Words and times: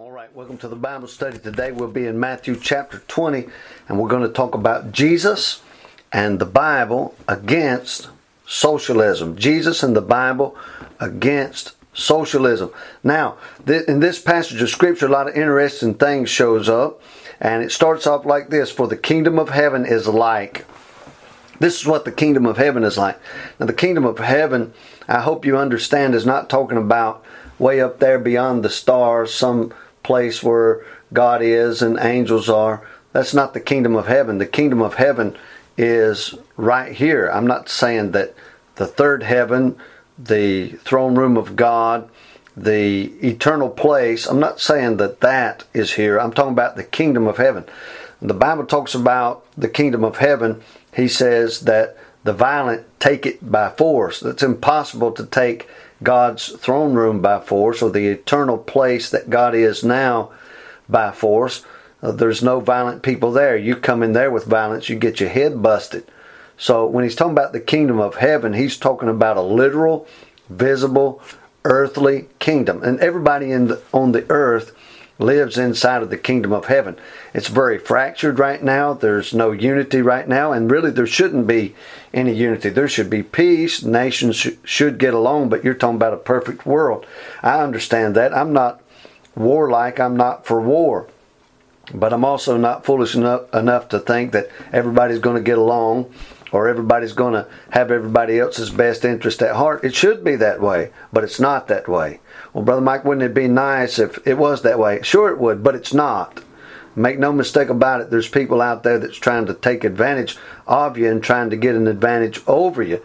All 0.00 0.12
right, 0.12 0.32
welcome 0.32 0.58
to 0.58 0.68
the 0.68 0.76
Bible 0.76 1.08
study. 1.08 1.38
Today 1.38 1.72
we'll 1.72 1.88
be 1.88 2.06
in 2.06 2.20
Matthew 2.20 2.54
chapter 2.54 3.02
20, 3.08 3.48
and 3.88 3.98
we're 3.98 4.08
going 4.08 4.22
to 4.22 4.28
talk 4.28 4.54
about 4.54 4.92
Jesus 4.92 5.60
and 6.12 6.38
the 6.38 6.46
Bible 6.46 7.16
against 7.26 8.08
socialism. 8.46 9.34
Jesus 9.34 9.82
and 9.82 9.96
the 9.96 10.00
Bible 10.00 10.56
against 11.00 11.74
socialism. 11.94 12.70
Now, 13.02 13.38
in 13.66 13.98
this 13.98 14.20
passage 14.20 14.62
of 14.62 14.70
Scripture, 14.70 15.06
a 15.06 15.10
lot 15.10 15.28
of 15.28 15.34
interesting 15.34 15.94
things 15.94 16.30
shows 16.30 16.68
up, 16.68 17.02
and 17.40 17.64
it 17.64 17.72
starts 17.72 18.06
off 18.06 18.24
like 18.24 18.50
this: 18.50 18.70
"For 18.70 18.86
the 18.86 18.96
kingdom 18.96 19.36
of 19.36 19.48
heaven 19.48 19.84
is 19.84 20.06
like." 20.06 20.64
This 21.58 21.80
is 21.80 21.88
what 21.88 22.04
the 22.04 22.12
kingdom 22.12 22.46
of 22.46 22.56
heaven 22.56 22.84
is 22.84 22.96
like. 22.96 23.18
Now, 23.58 23.66
the 23.66 23.72
kingdom 23.72 24.04
of 24.04 24.20
heaven, 24.20 24.72
I 25.08 25.22
hope 25.22 25.44
you 25.44 25.58
understand, 25.58 26.14
is 26.14 26.24
not 26.24 26.48
talking 26.48 26.78
about 26.78 27.24
way 27.58 27.80
up 27.80 27.98
there 27.98 28.20
beyond 28.20 28.62
the 28.62 28.70
stars, 28.70 29.34
some 29.34 29.74
place 30.02 30.42
where 30.42 30.84
God 31.12 31.42
is 31.42 31.82
and 31.82 31.98
angels 31.98 32.48
are. 32.48 32.86
That's 33.12 33.34
not 33.34 33.54
the 33.54 33.60
kingdom 33.60 33.96
of 33.96 34.06
heaven. 34.06 34.38
The 34.38 34.46
kingdom 34.46 34.82
of 34.82 34.94
heaven 34.94 35.36
is 35.76 36.34
right 36.56 36.92
here. 36.92 37.28
I'm 37.28 37.46
not 37.46 37.68
saying 37.68 38.12
that 38.12 38.34
the 38.76 38.86
third 38.86 39.22
heaven, 39.22 39.76
the 40.18 40.70
throne 40.70 41.14
room 41.14 41.36
of 41.36 41.56
God, 41.56 42.08
the 42.56 43.04
eternal 43.24 43.70
place, 43.70 44.26
I'm 44.26 44.40
not 44.40 44.60
saying 44.60 44.96
that 44.98 45.20
that 45.20 45.64
is 45.72 45.94
here. 45.94 46.18
I'm 46.18 46.32
talking 46.32 46.52
about 46.52 46.76
the 46.76 46.84
kingdom 46.84 47.26
of 47.26 47.36
heaven. 47.36 47.64
The 48.20 48.34
Bible 48.34 48.66
talks 48.66 48.94
about 48.94 49.46
the 49.56 49.68
kingdom 49.68 50.02
of 50.02 50.16
heaven. 50.16 50.60
He 50.92 51.06
says 51.06 51.60
that 51.60 51.96
the 52.24 52.32
violent 52.32 52.84
take 52.98 53.24
it 53.26 53.50
by 53.50 53.70
force. 53.70 54.22
It's 54.22 54.42
impossible 54.42 55.12
to 55.12 55.24
take 55.24 55.68
God's 56.02 56.48
throne 56.52 56.94
room 56.94 57.20
by 57.20 57.40
force 57.40 57.82
or 57.82 57.90
the 57.90 58.06
eternal 58.08 58.58
place 58.58 59.10
that 59.10 59.30
God 59.30 59.54
is 59.54 59.82
now 59.82 60.30
by 60.88 61.10
force. 61.10 61.64
Uh, 62.02 62.12
there's 62.12 62.42
no 62.42 62.60
violent 62.60 63.02
people 63.02 63.32
there. 63.32 63.56
You 63.56 63.76
come 63.76 64.02
in 64.02 64.12
there 64.12 64.30
with 64.30 64.44
violence, 64.44 64.88
you 64.88 64.96
get 64.96 65.20
your 65.20 65.28
head 65.28 65.62
busted. 65.62 66.06
So 66.56 66.86
when 66.86 67.04
he's 67.04 67.14
talking 67.14 67.32
about 67.32 67.52
the 67.52 67.60
kingdom 67.60 68.00
of 68.00 68.16
heaven, 68.16 68.52
he's 68.52 68.76
talking 68.76 69.08
about 69.08 69.36
a 69.36 69.42
literal, 69.42 70.06
visible, 70.48 71.22
earthly 71.64 72.26
kingdom. 72.38 72.82
And 72.82 72.98
everybody 73.00 73.52
the, 73.52 73.82
on 73.92 74.12
the 74.12 74.28
earth 74.30 74.74
lives 75.18 75.58
inside 75.58 76.02
of 76.02 76.10
the 76.10 76.16
kingdom 76.16 76.52
of 76.52 76.66
heaven. 76.66 76.96
It's 77.34 77.48
very 77.48 77.78
fractured 77.78 78.38
right 78.38 78.62
now. 78.62 78.94
There's 78.94 79.34
no 79.34 79.50
unity 79.52 80.00
right 80.00 80.28
now, 80.28 80.52
and 80.52 80.70
really 80.70 80.90
there 80.90 81.06
shouldn't 81.06 81.46
be 81.46 81.74
any 82.14 82.32
unity. 82.32 82.68
There 82.70 82.88
should 82.88 83.10
be 83.10 83.22
peace. 83.22 83.82
Nations 83.82 84.36
sh- 84.36 84.48
should 84.64 84.98
get 84.98 85.14
along, 85.14 85.48
but 85.48 85.64
you're 85.64 85.74
talking 85.74 85.96
about 85.96 86.14
a 86.14 86.18
perfect 86.18 86.66
world. 86.66 87.04
I 87.42 87.60
understand 87.60 88.14
that. 88.14 88.36
I'm 88.36 88.52
not 88.52 88.80
warlike, 89.34 90.00
I'm 90.00 90.16
not 90.16 90.46
for 90.46 90.60
war. 90.60 91.08
But 91.94 92.12
I'm 92.12 92.24
also 92.24 92.56
not 92.56 92.84
foolish 92.84 93.14
enough, 93.14 93.52
enough 93.54 93.88
to 93.90 93.98
think 93.98 94.32
that 94.32 94.50
everybody's 94.72 95.20
going 95.20 95.36
to 95.36 95.42
get 95.42 95.58
along 95.58 96.12
or 96.52 96.68
everybody's 96.68 97.12
going 97.12 97.34
to 97.34 97.46
have 97.70 97.90
everybody 97.90 98.38
else's 98.38 98.70
best 98.70 99.04
interest 99.04 99.42
at 99.42 99.56
heart. 99.56 99.84
It 99.84 99.94
should 99.94 100.22
be 100.22 100.36
that 100.36 100.60
way, 100.60 100.90
but 101.12 101.24
it's 101.24 101.40
not 101.40 101.68
that 101.68 101.88
way. 101.88 102.20
Well, 102.52 102.64
Brother 102.64 102.80
Mike, 102.80 103.04
wouldn't 103.04 103.24
it 103.24 103.34
be 103.34 103.48
nice 103.48 103.98
if 103.98 104.26
it 104.26 104.38
was 104.38 104.62
that 104.62 104.78
way? 104.78 105.00
Sure, 105.02 105.30
it 105.30 105.38
would, 105.38 105.62
but 105.62 105.74
it's 105.74 105.92
not. 105.92 106.42
Make 106.96 107.18
no 107.18 107.32
mistake 107.32 107.68
about 107.68 108.00
it, 108.00 108.10
there's 108.10 108.28
people 108.28 108.60
out 108.60 108.82
there 108.82 108.98
that's 108.98 109.18
trying 109.18 109.46
to 109.46 109.54
take 109.54 109.84
advantage 109.84 110.36
of 110.66 110.98
you 110.98 111.10
and 111.10 111.22
trying 111.22 111.50
to 111.50 111.56
get 111.56 111.76
an 111.76 111.86
advantage 111.86 112.40
over 112.46 112.82
you. 112.82 113.00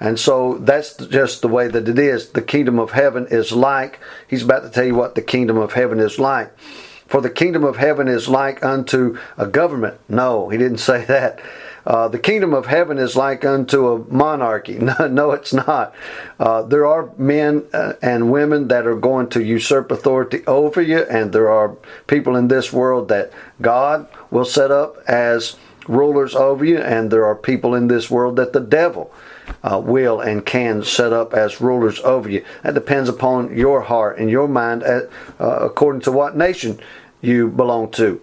And 0.00 0.18
so 0.18 0.58
that's 0.58 0.96
just 0.96 1.42
the 1.42 1.48
way 1.48 1.68
that 1.68 1.88
it 1.88 1.98
is. 1.98 2.30
The 2.30 2.42
kingdom 2.42 2.78
of 2.78 2.90
heaven 2.90 3.26
is 3.30 3.52
like, 3.52 4.00
he's 4.28 4.42
about 4.42 4.62
to 4.64 4.70
tell 4.70 4.84
you 4.84 4.94
what 4.94 5.14
the 5.14 5.22
kingdom 5.22 5.56
of 5.56 5.72
heaven 5.72 6.00
is 6.00 6.18
like. 6.18 6.56
For 7.06 7.20
the 7.20 7.30
kingdom 7.30 7.64
of 7.64 7.76
heaven 7.76 8.08
is 8.08 8.28
like 8.28 8.64
unto 8.64 9.16
a 9.38 9.46
government. 9.46 9.98
No, 10.08 10.48
he 10.48 10.58
didn't 10.58 10.78
say 10.90 11.04
that. 11.04 11.40
Uh, 11.86 12.08
the 12.08 12.18
kingdom 12.18 12.52
of 12.52 12.66
heaven 12.66 12.98
is 12.98 13.14
like 13.14 13.44
unto 13.44 13.88
a 13.88 13.98
monarchy. 14.12 14.78
No, 14.86 15.08
no 15.08 15.30
it's 15.32 15.52
not. 15.52 15.94
Uh, 16.38 16.62
there 16.62 16.86
are 16.86 17.10
men 17.16 17.64
uh, 17.72 17.94
and 18.02 18.30
women 18.30 18.68
that 18.68 18.86
are 18.86 18.96
going 18.96 19.28
to 19.30 19.42
usurp 19.42 19.90
authority 19.90 20.44
over 20.46 20.80
you, 20.80 20.98
and 20.98 21.32
there 21.32 21.50
are 21.50 21.76
people 22.06 22.36
in 22.36 22.48
this 22.48 22.72
world 22.72 23.08
that 23.08 23.32
God 23.60 24.08
will 24.30 24.44
set 24.44 24.70
up 24.70 24.96
as 25.08 25.56
rulers 25.88 26.34
over 26.34 26.64
you, 26.64 26.78
and 26.78 27.10
there 27.10 27.26
are 27.26 27.34
people 27.34 27.74
in 27.74 27.88
this 27.88 28.10
world 28.10 28.36
that 28.36 28.52
the 28.52 28.60
devil 28.60 29.12
uh, 29.62 29.78
will 29.78 30.20
and 30.20 30.44
can 30.44 30.82
set 30.82 31.12
up 31.12 31.34
as 31.34 31.60
rulers 31.60 32.00
over 32.00 32.28
you. 32.28 32.44
That 32.62 32.74
depends 32.74 33.08
upon 33.08 33.56
your 33.56 33.80
heart 33.80 34.18
and 34.18 34.30
your 34.30 34.48
mind, 34.48 34.82
at, 34.82 35.08
uh, 35.40 35.58
according 35.60 36.02
to 36.02 36.12
what 36.12 36.36
nation 36.36 36.80
you 37.20 37.48
belong 37.48 37.90
to. 37.92 38.20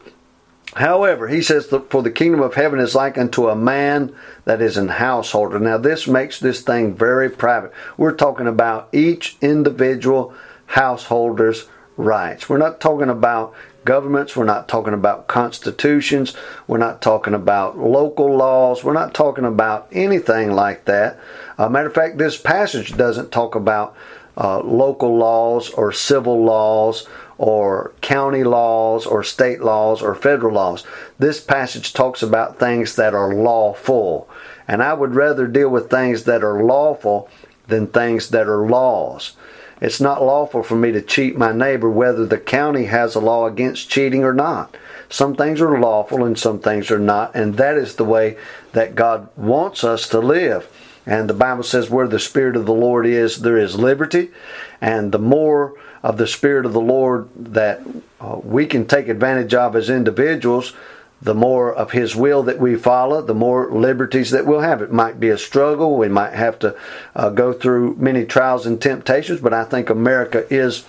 However, 0.75 1.27
he 1.27 1.41
says, 1.41 1.67
For 1.89 2.01
the 2.01 2.11
kingdom 2.11 2.41
of 2.41 2.55
heaven 2.55 2.79
is 2.79 2.95
like 2.95 3.17
unto 3.17 3.47
a 3.47 3.55
man 3.55 4.15
that 4.45 4.61
is 4.61 4.75
an 4.75 4.87
householder. 4.87 5.59
Now, 5.59 5.77
this 5.77 6.07
makes 6.07 6.39
this 6.39 6.61
thing 6.61 6.95
very 6.95 7.29
private. 7.29 7.71
We're 7.95 8.15
talking 8.15 8.47
about 8.47 8.89
each 8.91 9.37
individual 9.41 10.33
householder's 10.67 11.67
rights. 11.95 12.49
We're 12.49 12.57
not 12.57 12.81
talking 12.81 13.09
about 13.09 13.53
governments. 13.85 14.35
We're 14.35 14.45
not 14.45 14.67
talking 14.67 14.93
about 14.93 15.27
constitutions. 15.27 16.35
We're 16.67 16.77
not 16.77 17.01
talking 17.01 17.33
about 17.33 17.77
local 17.77 18.35
laws. 18.35 18.83
We're 18.83 18.93
not 18.93 19.13
talking 19.13 19.45
about 19.45 19.87
anything 19.91 20.53
like 20.53 20.85
that. 20.85 21.19
Uh, 21.57 21.69
matter 21.69 21.87
of 21.87 21.93
fact, 21.93 22.17
this 22.17 22.37
passage 22.37 22.97
doesn't 22.97 23.31
talk 23.31 23.53
about 23.55 23.95
uh, 24.35 24.59
local 24.61 25.15
laws 25.15 25.69
or 25.69 25.91
civil 25.91 26.43
laws 26.43 27.07
or 27.43 27.91
county 27.99 28.41
laws 28.41 29.05
or 29.05 29.21
state 29.21 29.59
laws 29.59 30.01
or 30.01 30.15
federal 30.15 30.53
laws. 30.53 30.85
This 31.19 31.41
passage 31.41 31.91
talks 31.91 32.23
about 32.23 32.57
things 32.57 32.95
that 32.95 33.13
are 33.13 33.33
lawful. 33.33 34.29
And 34.65 34.81
I 34.81 34.93
would 34.93 35.13
rather 35.13 35.45
deal 35.45 35.67
with 35.67 35.89
things 35.89 36.23
that 36.23 36.41
are 36.41 36.63
lawful 36.63 37.29
than 37.67 37.87
things 37.87 38.29
that 38.29 38.47
are 38.47 38.65
laws. 38.65 39.35
It's 39.81 39.99
not 39.99 40.23
lawful 40.23 40.63
for 40.63 40.77
me 40.77 40.93
to 40.93 41.01
cheat 41.01 41.37
my 41.37 41.51
neighbor 41.51 41.89
whether 41.89 42.25
the 42.25 42.37
county 42.37 42.85
has 42.85 43.13
a 43.13 43.19
law 43.19 43.45
against 43.45 43.89
cheating 43.89 44.23
or 44.23 44.33
not. 44.33 44.77
Some 45.09 45.35
things 45.35 45.59
are 45.59 45.77
lawful 45.77 46.23
and 46.23 46.39
some 46.39 46.59
things 46.59 46.89
are 46.91 46.97
not, 46.97 47.35
and 47.35 47.57
that 47.57 47.75
is 47.75 47.97
the 47.97 48.05
way 48.05 48.37
that 48.71 48.95
God 48.95 49.27
wants 49.35 49.83
us 49.83 50.07
to 50.07 50.19
live. 50.19 50.69
And 51.05 51.29
the 51.29 51.33
Bible 51.33 51.63
says, 51.63 51.89
where 51.89 52.07
the 52.07 52.21
Spirit 52.21 52.55
of 52.55 52.65
the 52.65 52.73
Lord 52.73 53.05
is, 53.05 53.41
there 53.41 53.57
is 53.57 53.77
liberty. 53.77 54.31
And 54.79 55.11
the 55.11 55.19
more 55.19 55.73
of 56.03 56.17
the 56.17 56.27
Spirit 56.27 56.65
of 56.65 56.73
the 56.73 56.81
Lord 56.81 57.29
that 57.35 57.81
uh, 58.19 58.37
we 58.43 58.65
can 58.65 58.85
take 58.85 59.07
advantage 59.07 59.53
of 59.53 59.75
as 59.75 59.89
individuals, 59.89 60.73
the 61.21 61.33
more 61.33 61.73
of 61.73 61.91
His 61.91 62.15
will 62.15 62.43
that 62.43 62.59
we 62.59 62.75
follow, 62.75 63.21
the 63.21 63.33
more 63.33 63.71
liberties 63.71 64.31
that 64.31 64.45
we'll 64.45 64.59
have. 64.59 64.81
It 64.81 64.91
might 64.91 65.19
be 65.19 65.29
a 65.29 65.37
struggle. 65.37 65.97
We 65.97 66.09
might 66.09 66.33
have 66.33 66.59
to 66.59 66.75
uh, 67.15 67.29
go 67.29 67.53
through 67.53 67.95
many 67.95 68.25
trials 68.25 68.65
and 68.65 68.81
temptations, 68.81 69.39
but 69.39 69.53
I 69.53 69.63
think 69.63 69.89
America 69.89 70.45
is. 70.53 70.85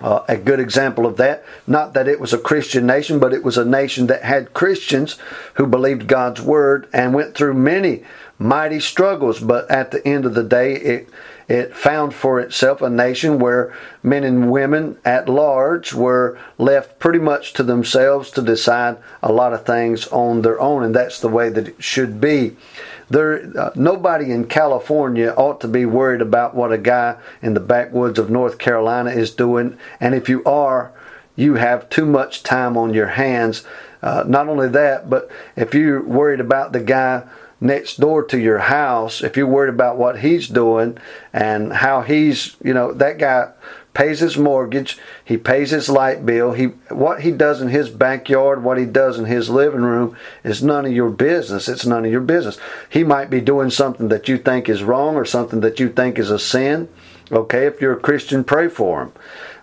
Uh, 0.00 0.24
a 0.26 0.36
good 0.36 0.58
example 0.58 1.06
of 1.06 1.16
that. 1.18 1.44
Not 1.64 1.92
that 1.92 2.08
it 2.08 2.18
was 2.18 2.32
a 2.32 2.38
Christian 2.38 2.86
nation, 2.86 3.20
but 3.20 3.32
it 3.32 3.44
was 3.44 3.56
a 3.56 3.64
nation 3.64 4.08
that 4.08 4.24
had 4.24 4.52
Christians 4.52 5.16
who 5.54 5.66
believed 5.66 6.08
God's 6.08 6.42
word 6.42 6.88
and 6.92 7.14
went 7.14 7.36
through 7.36 7.54
many 7.54 8.02
mighty 8.36 8.80
struggles. 8.80 9.38
But 9.38 9.70
at 9.70 9.92
the 9.92 10.04
end 10.04 10.24
of 10.24 10.34
the 10.34 10.42
day, 10.42 10.74
it 10.74 11.08
it 11.48 11.76
found 11.76 12.14
for 12.14 12.40
itself 12.40 12.80
a 12.82 12.90
nation 12.90 13.38
where 13.38 13.74
men 14.02 14.24
and 14.24 14.50
women 14.50 14.96
at 15.04 15.28
large 15.28 15.92
were 15.92 16.38
left 16.58 16.98
pretty 16.98 17.18
much 17.18 17.52
to 17.54 17.62
themselves 17.62 18.30
to 18.30 18.42
decide 18.42 18.96
a 19.22 19.32
lot 19.32 19.52
of 19.52 19.66
things 19.66 20.06
on 20.08 20.42
their 20.42 20.60
own, 20.60 20.82
and 20.82 20.94
that's 20.94 21.20
the 21.20 21.28
way 21.28 21.48
that 21.48 21.68
it 21.68 21.82
should 21.82 22.20
be. 22.20 22.56
There, 23.10 23.52
uh, 23.58 23.70
nobody 23.74 24.30
in 24.30 24.46
California 24.46 25.34
ought 25.36 25.60
to 25.60 25.68
be 25.68 25.84
worried 25.84 26.22
about 26.22 26.54
what 26.54 26.72
a 26.72 26.78
guy 26.78 27.16
in 27.42 27.54
the 27.54 27.60
backwoods 27.60 28.18
of 28.18 28.30
North 28.30 28.58
Carolina 28.58 29.10
is 29.10 29.30
doing, 29.30 29.76
and 30.00 30.14
if 30.14 30.28
you 30.28 30.42
are, 30.44 30.92
you 31.36 31.54
have 31.54 31.88
too 31.90 32.06
much 32.06 32.42
time 32.42 32.76
on 32.76 32.94
your 32.94 33.08
hands. 33.08 33.64
Uh, 34.02 34.24
not 34.26 34.48
only 34.48 34.68
that, 34.68 35.08
but 35.08 35.30
if 35.56 35.74
you're 35.74 36.02
worried 36.02 36.40
about 36.40 36.72
the 36.72 36.80
guy 36.80 37.22
next 37.62 37.98
door 37.98 38.24
to 38.24 38.38
your 38.38 38.58
house, 38.58 39.22
if 39.22 39.36
you're 39.36 39.46
worried 39.46 39.72
about 39.72 39.96
what 39.96 40.20
he's 40.20 40.48
doing 40.48 40.98
and 41.32 41.72
how 41.72 42.02
he's, 42.02 42.56
you 42.62 42.74
know, 42.74 42.92
that 42.92 43.18
guy 43.18 43.52
pays 43.94 44.20
his 44.20 44.36
mortgage, 44.36 44.98
he 45.24 45.36
pays 45.36 45.70
his 45.70 45.88
light 45.88 46.24
bill, 46.24 46.52
he 46.52 46.66
what 46.88 47.20
he 47.22 47.30
does 47.30 47.60
in 47.60 47.68
his 47.68 47.88
backyard, 47.88 48.64
what 48.64 48.78
he 48.78 48.86
does 48.86 49.18
in 49.18 49.26
his 49.26 49.50
living 49.50 49.82
room 49.82 50.16
is 50.44 50.62
none 50.62 50.86
of 50.86 50.92
your 50.92 51.10
business. 51.10 51.68
It's 51.68 51.86
none 51.86 52.04
of 52.04 52.10
your 52.10 52.20
business. 52.20 52.58
He 52.88 53.04
might 53.04 53.30
be 53.30 53.40
doing 53.40 53.70
something 53.70 54.08
that 54.08 54.28
you 54.28 54.38
think 54.38 54.68
is 54.68 54.82
wrong 54.82 55.16
or 55.16 55.24
something 55.24 55.60
that 55.60 55.78
you 55.78 55.88
think 55.88 56.18
is 56.18 56.30
a 56.30 56.38
sin. 56.38 56.88
Okay, 57.30 57.66
if 57.66 57.80
you're 57.80 57.94
a 57.94 58.00
Christian, 58.00 58.44
pray 58.44 58.68
for 58.68 59.02
him. 59.02 59.12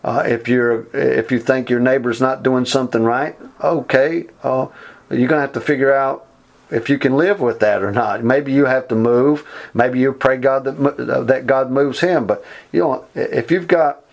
Uh, 0.03 0.23
if 0.25 0.47
you're 0.47 0.87
if 0.95 1.31
you 1.31 1.39
think 1.39 1.69
your 1.69 1.79
neighbor's 1.79 2.21
not 2.21 2.43
doing 2.43 2.65
something 2.65 3.03
right, 3.03 3.37
okay, 3.61 4.27
uh, 4.43 4.67
you're 5.09 5.27
gonna 5.27 5.41
have 5.41 5.53
to 5.53 5.61
figure 5.61 5.93
out 5.93 6.25
if 6.71 6.89
you 6.89 6.97
can 6.97 7.17
live 7.17 7.39
with 7.39 7.59
that 7.59 7.83
or 7.83 7.91
not. 7.91 8.23
Maybe 8.23 8.51
you 8.51 8.65
have 8.65 8.87
to 8.89 8.95
move. 8.95 9.47
Maybe 9.73 9.99
you 9.99 10.13
pray 10.13 10.37
God 10.37 10.63
that 10.65 11.27
that 11.27 11.47
God 11.47 11.71
moves 11.71 11.99
him. 11.99 12.25
But 12.25 12.43
you 12.71 12.81
know, 12.81 13.05
if 13.15 13.51
you've 13.51 13.67
got 13.67 14.03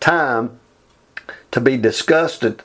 time 0.00 0.58
to 1.50 1.60
be 1.60 1.76
disgusted 1.76 2.62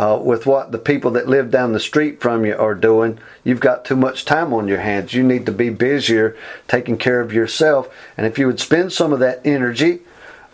uh, 0.00 0.18
with 0.18 0.46
what 0.46 0.72
the 0.72 0.78
people 0.78 1.10
that 1.10 1.28
live 1.28 1.50
down 1.50 1.72
the 1.72 1.80
street 1.80 2.22
from 2.22 2.46
you 2.46 2.56
are 2.56 2.74
doing. 2.74 3.18
You've 3.44 3.60
got 3.60 3.84
too 3.84 3.96
much 3.96 4.24
time 4.24 4.54
on 4.54 4.66
your 4.66 4.80
hands. 4.80 5.12
You 5.12 5.22
need 5.22 5.44
to 5.44 5.52
be 5.52 5.68
busier 5.68 6.34
taking 6.66 6.96
care 6.96 7.20
of 7.20 7.34
yourself. 7.34 7.94
And 8.16 8.26
if 8.26 8.38
you 8.38 8.46
would 8.46 8.60
spend 8.60 8.94
some 8.94 9.12
of 9.12 9.18
that 9.18 9.42
energy 9.44 10.00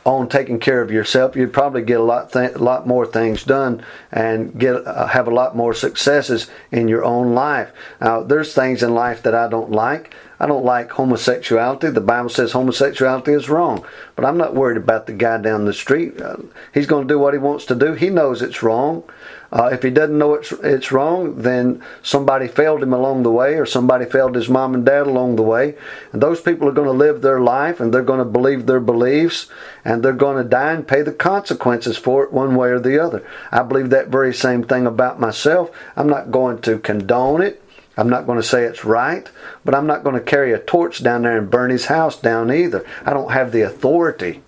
on 0.07 0.29
taking 0.29 0.61
care 0.61 0.81
of 0.83 0.93
yourself, 0.93 1.35
you'd 1.35 1.53
probably 1.53 1.83
get 1.83 1.99
a 1.99 2.03
lot, 2.03 2.33
th- 2.33 2.55
lot 2.55 2.87
more 2.87 3.05
things 3.05 3.43
done 3.43 3.85
and 4.13 4.57
get 4.57 4.87
uh, 4.87 5.09
have 5.09 5.27
a 5.27 5.35
lot 5.35 5.57
more 5.57 5.75
successes 5.75 6.49
in 6.71 6.87
your 6.87 7.05
own 7.05 7.35
life. 7.35 7.73
Now, 8.01 8.23
there's 8.23 8.55
things 8.55 8.85
in 8.85 8.95
life 8.95 9.23
that 9.25 9.35
I 9.35 9.49
don't 9.49 9.73
like. 9.73 10.15
I 10.39 10.47
don't 10.47 10.65
like 10.65 10.91
homosexuality. 10.91 11.91
The 11.91 12.01
Bible 12.01 12.29
says 12.29 12.53
homosexuality 12.53 13.33
is 13.33 13.49
wrong, 13.49 13.85
but 14.15 14.25
I'm 14.25 14.37
not 14.37 14.55
worried 14.55 14.77
about 14.77 15.07
the 15.07 15.13
guy 15.13 15.39
down 15.39 15.65
the 15.65 15.73
street. 15.73 16.21
Uh, 16.21 16.37
he's 16.75 16.87
going 16.87 17.09
to 17.09 17.15
do 17.15 17.19
what 17.19 17.33
he 17.35 17.39
wants 17.39 17.65
to 17.67 17.75
do. 17.75 17.95
He 17.95 18.11
knows 18.11 18.43
it's 18.43 18.63
wrong. 18.63 19.05
Uh, 19.53 19.71
if 19.73 19.83
he 19.83 19.91
doesn't 19.91 20.19
know 20.19 20.35
it's 20.35 20.53
it's 20.53 20.91
wrong, 20.91 21.41
then 21.41 21.83
somebody 22.03 22.49
failed 22.49 22.83
him 22.83 22.93
along 22.93 23.23
the 23.23 23.31
way, 23.31 23.55
or 23.55 23.65
somebody 23.65 24.05
failed 24.05 24.35
his 24.35 24.49
mom 24.49 24.75
and 24.75 24.85
dad 24.85 25.07
along 25.07 25.37
the 25.37 25.43
way. 25.43 25.75
And 26.13 26.21
those 26.21 26.41
people 26.41 26.69
are 26.69 26.73
going 26.73 26.89
to 26.89 26.93
live 26.93 27.23
their 27.23 27.41
life, 27.41 27.81
and 27.81 27.95
they're 27.95 28.03
going 28.03 28.19
to 28.19 28.25
believe 28.25 28.67
their 28.67 28.81
beliefs, 28.81 29.47
and 29.85 30.03
they're 30.03 30.13
going 30.13 30.43
to 30.43 30.49
die 30.49 30.73
and 30.73 30.87
pay 30.87 31.03
the 31.03 31.13
consequences 31.13 31.97
for 31.97 32.25
it 32.25 32.33
one 32.33 32.57
way 32.57 32.69
or 32.71 32.81
the 32.81 33.03
other. 33.03 33.27
I 33.53 33.63
believe 33.63 33.91
that 33.91 34.09
very 34.09 34.35
same 34.35 34.65
thing 34.65 34.87
about 34.87 35.21
myself. 35.21 35.71
I'm 35.95 36.09
not 36.09 36.33
going 36.33 36.61
to 36.63 36.79
condone 36.79 37.41
it. 37.41 37.63
I'm 37.97 38.11
not 38.11 38.27
going 38.27 38.39
to 38.39 38.47
say 38.47 38.65
it's 38.65 38.85
right, 38.85 39.29
but 39.65 39.75
I'm 39.75 39.87
not 39.87 40.05
going 40.05 40.17
to 40.17 40.21
carry 40.21 40.53
a 40.53 40.59
torch 40.59 41.03
down 41.03 41.23
there 41.23 41.39
and 41.39 41.51
burn 41.51 41.71
his 41.71 41.87
house 41.87 42.21
down 42.21 42.53
either. 42.53 42.85
I 43.05 43.13
don't 43.13 43.33
have 43.33 43.53
the 43.53 43.63
authority 43.63 44.43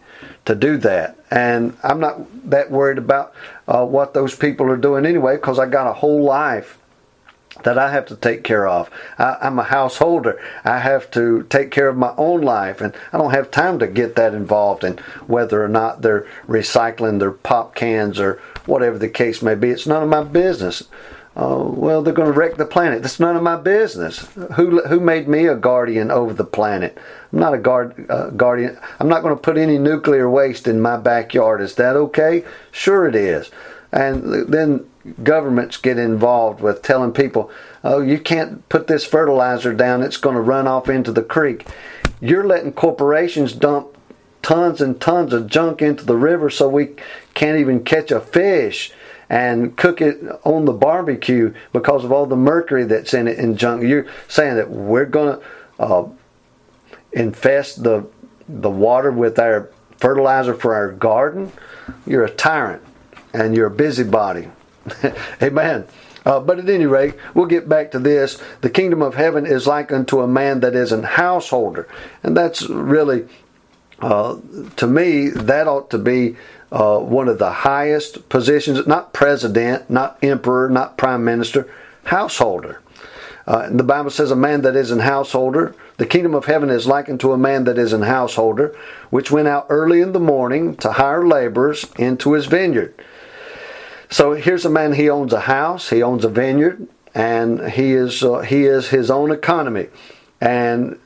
to 0.45 0.55
do 0.55 0.77
that. 0.79 1.19
And 1.31 1.77
I'm 1.83 2.01
not 2.01 2.51
that 2.51 2.71
worried 2.71 2.99
about 2.99 3.35
uh, 3.67 3.85
what 3.85 4.15
those 4.15 4.35
people 4.35 4.71
are 4.71 4.77
doing 4.77 5.07
anyway 5.07 5.37
because 5.37 5.59
I 5.59 5.67
got 5.67 5.87
a 5.87 5.93
whole 5.93 6.23
life 6.23 6.79
that 7.65 7.79
I 7.79 7.91
have 7.91 8.07
to 8.07 8.17
take 8.17 8.45
care 8.45 8.67
of. 8.67 8.91
I, 9.19 9.37
am 9.43 9.59
a 9.59 9.65
householder. 9.65 10.41
I 10.65 10.79
have 10.79 11.11
to 11.13 11.45
take 11.51 11.71
care 11.71 11.89
of 11.89 11.97
my 11.97 12.15
own 12.17 12.43
life, 12.43 12.81
and 12.81 12.95
I 13.13 13.19
don't 13.19 13.33
have 13.33 13.51
time 13.51 13.79
to 13.81 13.87
get 13.87 14.17
that 14.17 14.35
involved 14.35 14.85
in 14.85 14.99
whether 15.27 15.63
or 15.63 15.69
not 15.69 16.03
they're 16.03 16.27
recycling 16.47 17.19
their 17.19 17.33
pop 17.33 17.75
cans 17.75 18.21
or 18.21 18.41
whatever 18.67 18.99
the 18.99 19.09
case 19.09 19.43
may 19.43 19.55
be. 19.55 19.71
It's 19.71 19.87
none 19.87 20.03
of 20.03 20.09
my 20.09 20.23
business. 20.23 20.85
Uh, 21.39 21.63
well, 21.69 22.03
they're 22.03 22.13
going 22.13 22.33
to 22.33 22.37
wreck 22.37 22.57
the 22.57 22.67
planet. 22.67 23.01
That's 23.01 23.21
none 23.21 23.37
of 23.37 23.45
my 23.45 23.55
business. 23.55 24.27
Who 24.57 24.83
who 24.83 24.99
made 24.99 25.29
me 25.29 25.47
a 25.47 25.55
guardian 25.55 26.11
over 26.11 26.35
the 26.35 26.45
planet? 26.45 26.99
I'm 27.33 27.39
not 27.39 27.55
a 27.55 27.59
guard 27.59 28.11
uh, 28.11 28.31
guardian. 28.31 28.77
I'm 28.99 29.09
not 29.09 29.23
going 29.23 29.37
to 29.37 29.41
put 29.41 29.57
any 29.57 29.79
nuclear 29.79 30.29
waste 30.29 30.67
in 30.67 30.81
my 30.81 30.97
backyard. 30.97 31.61
Is 31.61 31.77
that 31.77 31.95
okay? 31.95 32.45
Sure, 32.73 33.07
it 33.07 33.15
is. 33.15 33.53
And 33.93 34.49
then 34.49 34.91
governments 35.23 35.77
get 35.77 35.97
involved 35.97 36.61
with 36.61 36.83
telling 36.83 37.13
people, 37.13 37.53
"Oh, 37.85 38.01
you 38.01 38.19
can't 38.19 38.69
put 38.69 38.89
this 38.89 39.05
fertilizer 39.05 39.73
down. 39.73 40.03
It's 40.03 40.17
going 40.17 40.35
to 40.35 40.43
run 40.43 40.67
off 40.67 40.89
into 40.89 41.13
the 41.13 41.23
creek." 41.23 41.69
You're 42.21 42.49
letting 42.49 42.73
corporations 42.73 43.53
dump 43.53 43.97
tons 44.43 44.81
and 44.81 45.01
tons 45.01 45.33
of 45.33 45.47
junk 45.47 45.83
into 45.83 46.05
the 46.05 46.17
river 46.17 46.51
so 46.51 46.69
we 46.69 46.97
can't 47.35 47.61
even 47.61 47.85
catch 47.85 48.11
a 48.11 48.19
fish 48.19 48.93
and 49.31 49.77
cook 49.77 50.01
it 50.01 50.23
on 50.45 50.65
the 50.65 50.73
barbecue 50.73 51.55
because 51.73 52.05
of 52.05 52.13
all 52.13 52.27
the 52.27 52.37
mercury 52.37 52.85
that's 52.85 53.13
in 53.15 53.29
it 53.29 53.39
and 53.39 53.59
junk. 53.59 53.83
You're 53.83 54.07
saying 54.29 54.57
that 54.57 54.71
we're 54.71 55.07
going 55.07 55.39
to 55.39 55.45
uh, 55.79 56.09
infest 57.13 57.83
the 57.83 58.07
the 58.49 58.71
water 58.71 59.11
with 59.11 59.39
our 59.39 59.71
fertilizer 59.99 60.55
for 60.55 60.75
our 60.75 60.93
garden. 60.93 61.53
You're 62.07 62.25
a 62.25 62.31
tyrant 62.31 62.83
and 63.35 63.55
you're 63.55 63.67
a 63.67 63.71
busybody. 63.71 64.49
Amen. 65.43 65.87
Uh, 66.25 66.41
but 66.41 66.59
at 66.59 66.69
any 66.69 66.87
rate, 66.87 67.15
we'll 67.35 67.47
get 67.47 67.69
back 67.69 67.91
to 67.91 67.99
this. 67.99 68.41
The 68.61 68.71
kingdom 68.71 69.03
of 69.03 69.15
heaven 69.15 69.47
is 69.47 69.67
like 69.67 69.93
unto 69.93 70.21
a 70.21 70.27
man 70.27 70.61
that 70.61 70.75
is 70.75 70.93
an 70.93 71.03
householder. 71.03 71.89
And 72.23 72.37
that's 72.37 72.69
really, 72.69 73.27
uh, 74.01 74.37
to 74.77 74.87
me, 74.87 75.29
that 75.29 75.67
ought 75.67 75.91
to 75.91 75.99
be 75.99 76.37
uh, 76.71 76.99
one 76.99 77.29
of 77.29 77.39
the 77.39 77.51
highest 77.51 78.29
positions, 78.29 78.87
not 78.87 79.13
president, 79.13 79.89
not 79.91 80.19
emperor, 80.23 80.69
not 80.69 80.97
prime 80.97 81.25
minister, 81.25 81.69
householder. 82.05 82.81
Uh, 83.47 83.71
the 83.71 83.83
Bible 83.83 84.11
says, 84.11 84.31
A 84.31 84.37
man 84.37 84.61
that 84.63 84.77
is 84.77 84.91
an 84.91 84.99
householder, 84.99 85.75
the 85.97 86.07
kingdom 86.07 86.35
of 86.35 86.45
heaven 86.45 86.69
is 86.69 86.87
likened 86.87 87.21
to 87.21 87.33
a 87.33 87.39
man 87.39 87.65
that 87.65 87.79
is 87.79 87.93
an 87.93 88.03
householder, 88.03 88.77
which 89.11 89.31
went 89.31 89.49
out 89.49 89.67
early 89.71 90.01
in 90.01 90.13
the 90.13 90.21
morning 90.21 90.77
to 90.77 90.93
hire 90.93 91.27
laborers 91.27 91.87
into 91.97 92.35
his 92.35 92.47
vineyard. 92.47 92.95
So 94.11 94.33
here's 94.33 94.65
a 94.65 94.71
man, 94.71 94.93
he 94.93 95.09
owns 95.09 95.33
a 95.33 95.41
house, 95.41 95.91
he 95.91 96.03
owns 96.03 96.25
a 96.25 96.29
vineyard, 96.29 96.87
and 97.15 97.71
he 97.71 97.93
is, 97.93 98.23
uh, 98.23 98.41
he 98.41 98.65
is 98.65 98.89
his 98.89 99.11
own 99.11 99.31
economy. 99.31 99.89
And 100.41 100.99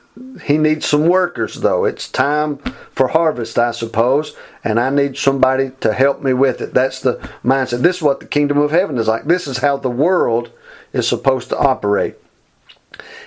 he 0.42 0.58
needs 0.58 0.86
some 0.86 1.06
workers 1.06 1.56
though. 1.56 1.84
It's 1.84 2.08
time 2.08 2.58
for 2.94 3.08
harvest, 3.08 3.58
I 3.58 3.70
suppose, 3.70 4.36
and 4.62 4.78
I 4.78 4.90
need 4.90 5.16
somebody 5.16 5.70
to 5.80 5.92
help 5.92 6.22
me 6.22 6.32
with 6.32 6.60
it. 6.60 6.74
That's 6.74 7.00
the 7.00 7.14
mindset. 7.44 7.82
This 7.82 7.96
is 7.96 8.02
what 8.02 8.20
the 8.20 8.26
kingdom 8.26 8.58
of 8.58 8.70
heaven 8.70 8.98
is 8.98 9.08
like. 9.08 9.24
This 9.24 9.46
is 9.46 9.58
how 9.58 9.78
the 9.78 9.90
world 9.90 10.50
is 10.92 11.08
supposed 11.08 11.48
to 11.50 11.58
operate. 11.58 12.16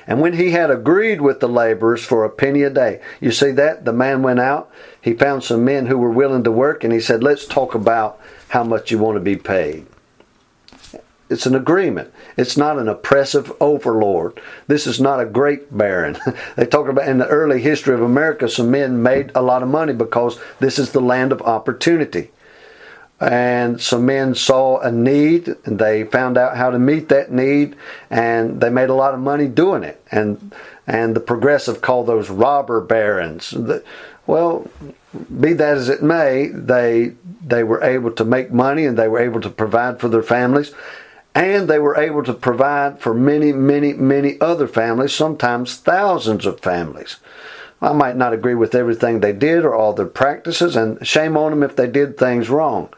And 0.07 0.21
when 0.21 0.33
he 0.33 0.51
had 0.51 0.69
agreed 0.69 1.21
with 1.21 1.39
the 1.39 1.47
laborers 1.47 2.03
for 2.03 2.23
a 2.23 2.29
penny 2.29 2.61
a 2.61 2.69
day, 2.69 3.01
you 3.19 3.31
see 3.31 3.49
that? 3.51 3.85
The 3.85 3.93
man 3.93 4.21
went 4.21 4.39
out, 4.39 4.71
he 5.01 5.13
found 5.13 5.43
some 5.43 5.65
men 5.65 5.88
who 5.88 5.97
were 5.97 6.11
willing 6.11 6.43
to 6.43 6.51
work, 6.51 6.83
and 6.83 6.93
he 6.93 6.99
said, 6.99 7.23
Let's 7.23 7.47
talk 7.47 7.73
about 7.73 8.19
how 8.49 8.63
much 8.63 8.91
you 8.91 8.99
want 8.99 9.15
to 9.15 9.21
be 9.21 9.35
paid. 9.35 9.88
It's 11.30 11.48
an 11.48 11.56
agreement. 11.56 12.13
It's 12.38 12.56
not 12.56 12.77
an 12.77 12.88
oppressive 12.88 13.51
overlord. 13.60 14.39
This 14.68 14.86
is 14.86 15.01
not 15.01 15.19
a 15.19 15.25
grape 15.25 15.68
baron. 15.72 16.18
they 16.56 16.66
talk 16.66 16.88
about 16.88 17.07
in 17.07 17.18
the 17.18 17.27
early 17.27 17.62
history 17.62 17.95
of 17.95 18.01
America, 18.01 18.48
some 18.48 18.69
men 18.69 19.01
made 19.01 19.31
a 19.33 19.42
lot 19.42 19.63
of 19.63 19.69
money 19.69 19.94
because 19.94 20.39
this 20.60 20.77
is 20.77 20.92
the 20.92 21.01
land 21.01 21.31
of 21.31 21.42
opportunity. 21.42 22.31
And 23.19 23.81
some 23.81 24.06
men 24.06 24.36
saw 24.36 24.80
a 24.81 24.92
need 24.92 25.56
and 25.66 25.80
they 25.80 26.04
found 26.04 26.38
out 26.38 26.57
how 26.57 26.69
to 26.69 26.77
meet 26.77 27.10
that 27.10 27.31
need 27.31 27.75
and 28.10 28.62
they 28.62 28.69
made 28.69 28.89
a 28.89 28.94
lot 28.94 29.13
of 29.13 29.19
money 29.19 29.48
doing 29.48 29.83
it. 29.83 30.04
And 30.12 30.54
and 30.86 31.16
the 31.16 31.22
progressive 31.22 31.81
call 31.81 32.04
those 32.04 32.30
robber 32.30 32.81
barons. 32.81 33.56
Well, 34.27 34.68
be 35.39 35.54
that 35.54 35.77
as 35.77 35.89
it 35.89 36.04
may, 36.04 36.48
they 36.48 37.13
they 37.44 37.63
were 37.63 37.81
able 37.83 38.12
to 38.12 38.25
make 38.25 38.51
money 38.51 38.86
and 38.86 38.98
they 38.98 39.07
were 39.07 39.19
able 39.19 39.42
to 39.42 39.50
provide 39.50 40.00
for 40.00 40.10
their 40.10 40.24
families 40.24 40.74
and 41.35 41.67
they 41.67 41.79
were 41.79 41.98
able 41.98 42.24
to 42.24 42.33
provide 42.33 43.00
for 43.00 43.13
many, 43.13 43.51
many, 43.51 43.93
many 43.93 44.39
other 44.39 44.67
families, 44.67 45.13
sometimes 45.13 45.75
thousands 45.75 46.45
of 46.45 46.62
families. 46.62 47.17
I 47.81 47.91
might 47.91 48.15
not 48.15 48.31
agree 48.31 48.55
with 48.55 48.74
everything 48.74 49.19
they 49.19 49.33
did 49.33 49.65
or 49.65 49.75
all 49.75 49.91
their 49.91 50.05
practices, 50.05 50.77
and 50.77 51.05
shame 51.05 51.36
on 51.36 51.51
them 51.51 51.62
if 51.62 51.75
they 51.75 51.88
did 51.88 52.17
things 52.17 52.50
wrong. 52.50 52.89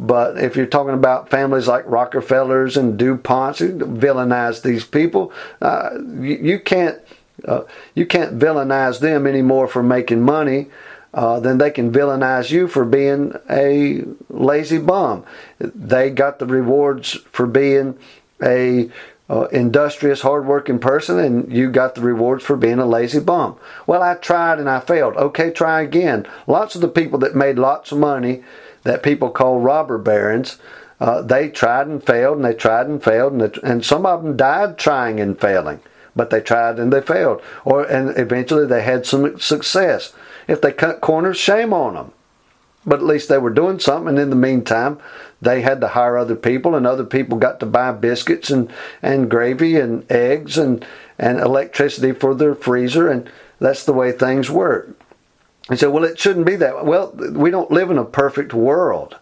But 0.00 0.38
if 0.38 0.56
you're 0.56 0.66
talking 0.66 0.94
about 0.94 1.30
families 1.30 1.68
like 1.68 1.84
Rockefellers 1.86 2.76
and 2.76 2.98
DuPonts, 2.98 3.78
villainize 3.78 4.62
these 4.62 4.84
people. 4.84 5.32
Uh, 5.62 5.90
you, 6.20 6.36
you, 6.36 6.60
can't 6.60 7.00
uh, 7.46 7.62
you 7.94 8.06
can't 8.06 8.38
villainize 8.38 8.98
them 8.98 9.26
anymore 9.26 9.68
for 9.68 9.82
making 9.82 10.22
money 10.22 10.66
uh, 11.14 11.40
then 11.40 11.58
they 11.58 11.70
can 11.70 11.90
villainize 11.90 12.50
you 12.50 12.68
for 12.68 12.84
being 12.84 13.32
a 13.48 14.04
lazy 14.38 14.78
bum. 14.78 15.24
They 15.58 16.10
got 16.10 16.38
the 16.38 16.46
rewards 16.46 17.12
for 17.32 17.46
being 17.46 17.98
a 18.42 18.90
uh, 19.30 19.46
industrious, 19.52 20.22
hardworking 20.22 20.78
person, 20.78 21.18
and 21.18 21.52
you 21.52 21.70
got 21.70 21.94
the 21.94 22.00
rewards 22.00 22.44
for 22.44 22.56
being 22.56 22.78
a 22.78 22.86
lazy 22.86 23.20
bum. 23.20 23.56
Well, 23.86 24.02
I 24.02 24.14
tried 24.14 24.58
and 24.58 24.70
I 24.70 24.80
failed. 24.80 25.16
Okay, 25.16 25.50
try 25.50 25.82
again. 25.82 26.26
Lots 26.46 26.74
of 26.74 26.80
the 26.80 26.88
people 26.88 27.18
that 27.20 27.36
made 27.36 27.58
lots 27.58 27.92
of 27.92 27.98
money, 27.98 28.42
that 28.84 29.02
people 29.02 29.30
call 29.30 29.60
robber 29.60 29.98
barons, 29.98 30.58
uh, 31.00 31.22
they 31.22 31.48
tried 31.48 31.86
and 31.86 32.04
failed, 32.04 32.36
and 32.36 32.44
they 32.44 32.54
tried 32.54 32.86
and 32.86 33.02
failed, 33.02 33.32
and, 33.32 33.40
they, 33.42 33.60
and 33.62 33.84
some 33.84 34.06
of 34.06 34.22
them 34.22 34.36
died 34.36 34.78
trying 34.78 35.20
and 35.20 35.38
failing. 35.38 35.80
But 36.16 36.30
they 36.30 36.40
tried 36.40 36.80
and 36.80 36.92
they 36.92 37.00
failed, 37.00 37.40
or 37.64 37.84
and 37.84 38.18
eventually 38.18 38.66
they 38.66 38.82
had 38.82 39.06
some 39.06 39.38
success. 39.38 40.12
If 40.48 40.60
they 40.60 40.72
cut 40.72 41.00
corners, 41.00 41.36
shame 41.36 41.72
on 41.72 41.94
them. 41.94 42.12
But 42.88 43.00
at 43.00 43.06
least 43.06 43.28
they 43.28 43.38
were 43.38 43.50
doing 43.50 43.78
something. 43.78 44.08
And 44.08 44.18
in 44.18 44.30
the 44.30 44.36
meantime, 44.36 44.98
they 45.40 45.60
had 45.60 45.80
to 45.82 45.88
hire 45.88 46.16
other 46.16 46.36
people, 46.36 46.74
and 46.74 46.86
other 46.86 47.04
people 47.04 47.38
got 47.38 47.60
to 47.60 47.66
buy 47.66 47.92
biscuits 47.92 48.50
and, 48.50 48.72
and 49.02 49.30
gravy 49.30 49.78
and 49.78 50.10
eggs 50.10 50.58
and, 50.58 50.84
and 51.18 51.38
electricity 51.38 52.12
for 52.12 52.34
their 52.34 52.54
freezer. 52.54 53.08
And 53.08 53.30
that's 53.60 53.84
the 53.84 53.92
way 53.92 54.12
things 54.12 54.50
work. 54.50 54.98
He 55.68 55.76
said, 55.76 55.88
well, 55.88 56.04
it 56.04 56.18
shouldn't 56.18 56.46
be 56.46 56.56
that. 56.56 56.86
Well, 56.86 57.12
we 57.12 57.50
don't 57.50 57.70
live 57.70 57.90
in 57.90 57.98
a 57.98 58.04
perfect 58.04 58.54
world. 58.54 59.18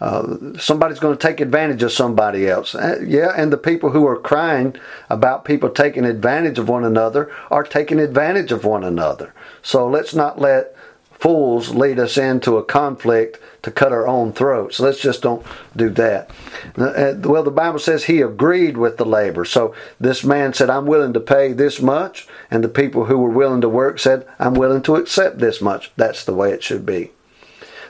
Uh, 0.00 0.56
somebody's 0.58 0.98
going 0.98 1.16
to 1.16 1.26
take 1.26 1.40
advantage 1.40 1.82
of 1.82 1.92
somebody 1.92 2.48
else. 2.48 2.74
Uh, 2.74 2.98
yeah, 3.04 3.32
and 3.36 3.52
the 3.52 3.58
people 3.58 3.90
who 3.90 4.06
are 4.06 4.16
crying 4.16 4.74
about 5.10 5.44
people 5.44 5.68
taking 5.68 6.06
advantage 6.06 6.58
of 6.58 6.70
one 6.70 6.84
another 6.84 7.30
are 7.50 7.64
taking 7.64 8.00
advantage 8.00 8.50
of 8.50 8.64
one 8.64 8.82
another. 8.82 9.34
So 9.62 9.86
let's 9.86 10.14
not 10.14 10.38
let 10.38 10.74
fools 11.20 11.74
lead 11.74 11.98
us 11.98 12.16
into 12.16 12.56
a 12.56 12.64
conflict 12.64 13.38
to 13.62 13.70
cut 13.70 13.92
our 13.92 14.08
own 14.08 14.32
throats. 14.32 14.80
Let's 14.80 15.00
just 15.00 15.20
don't 15.20 15.44
do 15.76 15.90
that. 15.90 16.30
Uh, 16.76 17.14
well, 17.18 17.42
the 17.42 17.50
Bible 17.50 17.78
says 17.78 18.04
he 18.04 18.22
agreed 18.22 18.78
with 18.78 18.96
the 18.96 19.04
labor. 19.04 19.44
So 19.44 19.74
this 20.00 20.24
man 20.24 20.54
said, 20.54 20.70
I'm 20.70 20.86
willing 20.86 21.12
to 21.12 21.20
pay 21.20 21.52
this 21.52 21.82
much. 21.82 22.26
And 22.50 22.64
the 22.64 22.68
people 22.68 23.04
who 23.04 23.18
were 23.18 23.30
willing 23.30 23.60
to 23.60 23.68
work 23.68 23.98
said, 23.98 24.26
I'm 24.38 24.54
willing 24.54 24.82
to 24.82 24.96
accept 24.96 25.38
this 25.38 25.60
much. 25.60 25.92
That's 25.96 26.24
the 26.24 26.34
way 26.34 26.52
it 26.52 26.62
should 26.62 26.86
be. 26.86 27.10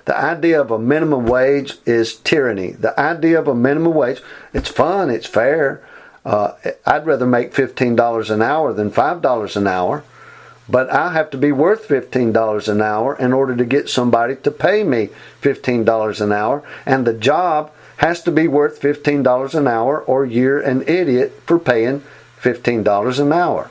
The 0.07 0.19
idea 0.19 0.61
of 0.61 0.73
a 0.73 0.79
minimum 0.79 1.27
wage 1.27 1.75
is 1.87 2.17
tyranny. 2.17 2.73
The 2.73 2.99
idea 2.99 3.39
of 3.39 3.47
a 3.47 3.55
minimum 3.55 3.95
wage, 3.95 4.21
it's 4.53 4.69
fun, 4.69 5.09
it's 5.09 5.27
fair. 5.27 5.87
Uh, 6.25 6.55
I'd 6.85 7.07
rather 7.07 7.27
make 7.27 7.55
$15 7.55 8.31
an 8.31 8.43
hour 8.43 8.73
than 8.73 8.91
$5 8.91 9.57
an 9.57 9.67
hour 9.69 10.05
but 10.71 10.89
I 10.91 11.13
have 11.13 11.31
to 11.31 11.39
be 11.39 11.53
worth 11.53 11.89
$15 11.89 12.69
an 12.69 12.81
hour 12.81 13.17
in 13.17 13.33
order 13.33 13.57
to 13.57 13.65
get 13.65 13.89
somebody 13.89 14.37
to 14.37 14.51
pay 14.51 14.85
me 14.85 15.09
$15 15.43 16.21
an 16.21 16.33
hour. 16.33 16.63
And 16.87 17.07
the 17.07 17.13
job 17.13 17.73
has 17.97 18.23
to 18.23 18.31
be 18.31 18.47
worth 18.47 18.81
$15 18.81 19.55
an 19.55 19.67
hour 19.67 20.01
or 20.01 20.25
you're 20.25 20.61
an 20.61 20.83
idiot 20.83 21.43
for 21.45 21.59
paying 21.59 22.03
$15 22.41 23.21
an 23.21 23.33
hour. 23.33 23.71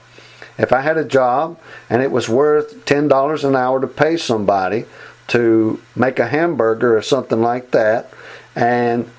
If 0.58 0.74
I 0.74 0.82
had 0.82 0.98
a 0.98 1.06
job 1.06 1.58
and 1.90 2.02
it 2.02 2.12
was 2.12 2.28
worth 2.28 2.86
$10 2.86 3.44
an 3.44 3.56
hour 3.56 3.80
to 3.80 3.88
pay 3.88 4.18
somebody 4.18 4.86
to 5.28 5.82
make 5.96 6.20
a 6.20 6.28
hamburger 6.28 6.98
or 6.98 7.02
something 7.02 7.42
like 7.42 7.72
that, 7.72 8.12
and 8.56 9.10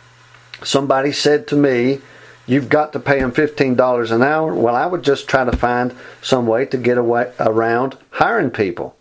somebody 0.62 1.12
said 1.12 1.46
to 1.48 1.56
me, 1.56 2.00
you've 2.46 2.68
got 2.68 2.92
to 2.92 3.00
pay 3.00 3.20
them 3.20 3.32
$15 3.32 4.10
an 4.10 4.22
hour. 4.22 4.54
Well, 4.54 4.74
I 4.74 4.86
would 4.86 5.02
just 5.02 5.28
try 5.28 5.44
to 5.44 5.56
find 5.56 5.94
some 6.22 6.46
way 6.46 6.66
to 6.66 6.76
get 6.76 6.98
away 6.98 7.32
around 7.38 7.96
hiring 8.10 8.50
people. 8.50 8.96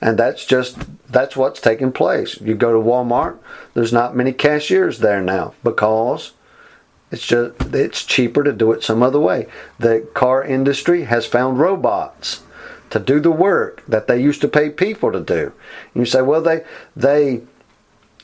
And 0.00 0.18
that's 0.18 0.44
just 0.44 0.78
that's 1.10 1.36
what's 1.36 1.60
taking 1.60 1.92
place. 1.92 2.40
You 2.40 2.54
go 2.54 2.72
to 2.72 2.86
Walmart, 2.86 3.38
there's 3.74 3.92
not 3.92 4.14
many 4.14 4.32
cashiers 4.32 4.98
there 4.98 5.22
now 5.22 5.54
because 5.64 6.32
it's 7.10 7.26
just 7.26 7.54
it's 7.74 8.04
cheaper 8.04 8.42
to 8.42 8.52
do 8.52 8.72
it 8.72 8.82
some 8.82 9.02
other 9.02 9.20
way. 9.20 9.46
The 9.78 10.06
car 10.12 10.44
industry 10.44 11.04
has 11.04 11.24
found 11.24 11.58
robots 11.58 12.42
to 12.90 12.98
do 12.98 13.20
the 13.20 13.30
work 13.30 13.82
that 13.86 14.06
they 14.06 14.20
used 14.20 14.40
to 14.42 14.48
pay 14.48 14.70
people 14.70 15.12
to 15.12 15.20
do. 15.20 15.52
And 15.94 16.02
you 16.02 16.04
say, 16.04 16.22
well, 16.22 16.42
they 16.42 16.64
they 16.94 17.42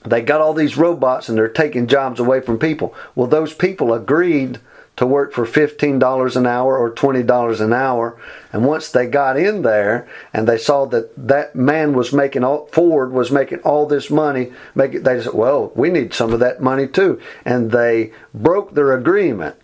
they 0.04 0.22
got 0.22 0.40
all 0.40 0.54
these 0.54 0.76
robots 0.76 1.28
and 1.28 1.38
they're 1.38 1.48
taking 1.48 1.86
jobs 1.86 2.20
away 2.20 2.40
from 2.40 2.58
people. 2.58 2.94
Well, 3.14 3.28
those 3.28 3.54
people 3.54 3.92
agreed 3.92 4.58
to 4.96 5.06
work 5.06 5.32
for 5.32 5.46
$15 5.46 6.36
an 6.36 6.46
hour 6.46 6.76
or 6.76 6.90
$20 6.90 7.60
an 7.60 7.72
hour. 7.72 8.20
And 8.52 8.66
once 8.66 8.90
they 8.90 9.06
got 9.06 9.38
in 9.38 9.62
there 9.62 10.06
and 10.34 10.46
they 10.46 10.58
saw 10.58 10.84
that 10.86 11.10
that 11.28 11.56
man 11.56 11.94
was 11.94 12.12
making 12.12 12.44
all, 12.44 12.66
Ford 12.66 13.12
was 13.12 13.30
making 13.30 13.60
all 13.60 13.86
this 13.86 14.10
money, 14.10 14.52
make 14.74 14.94
it, 14.94 15.04
they 15.04 15.22
said, 15.22 15.32
well, 15.32 15.72
we 15.74 15.88
need 15.88 16.12
some 16.12 16.32
of 16.32 16.40
that 16.40 16.60
money 16.60 16.86
too. 16.86 17.20
And 17.44 17.70
they 17.70 18.12
broke 18.34 18.74
their 18.74 18.92
agreement 18.92 19.56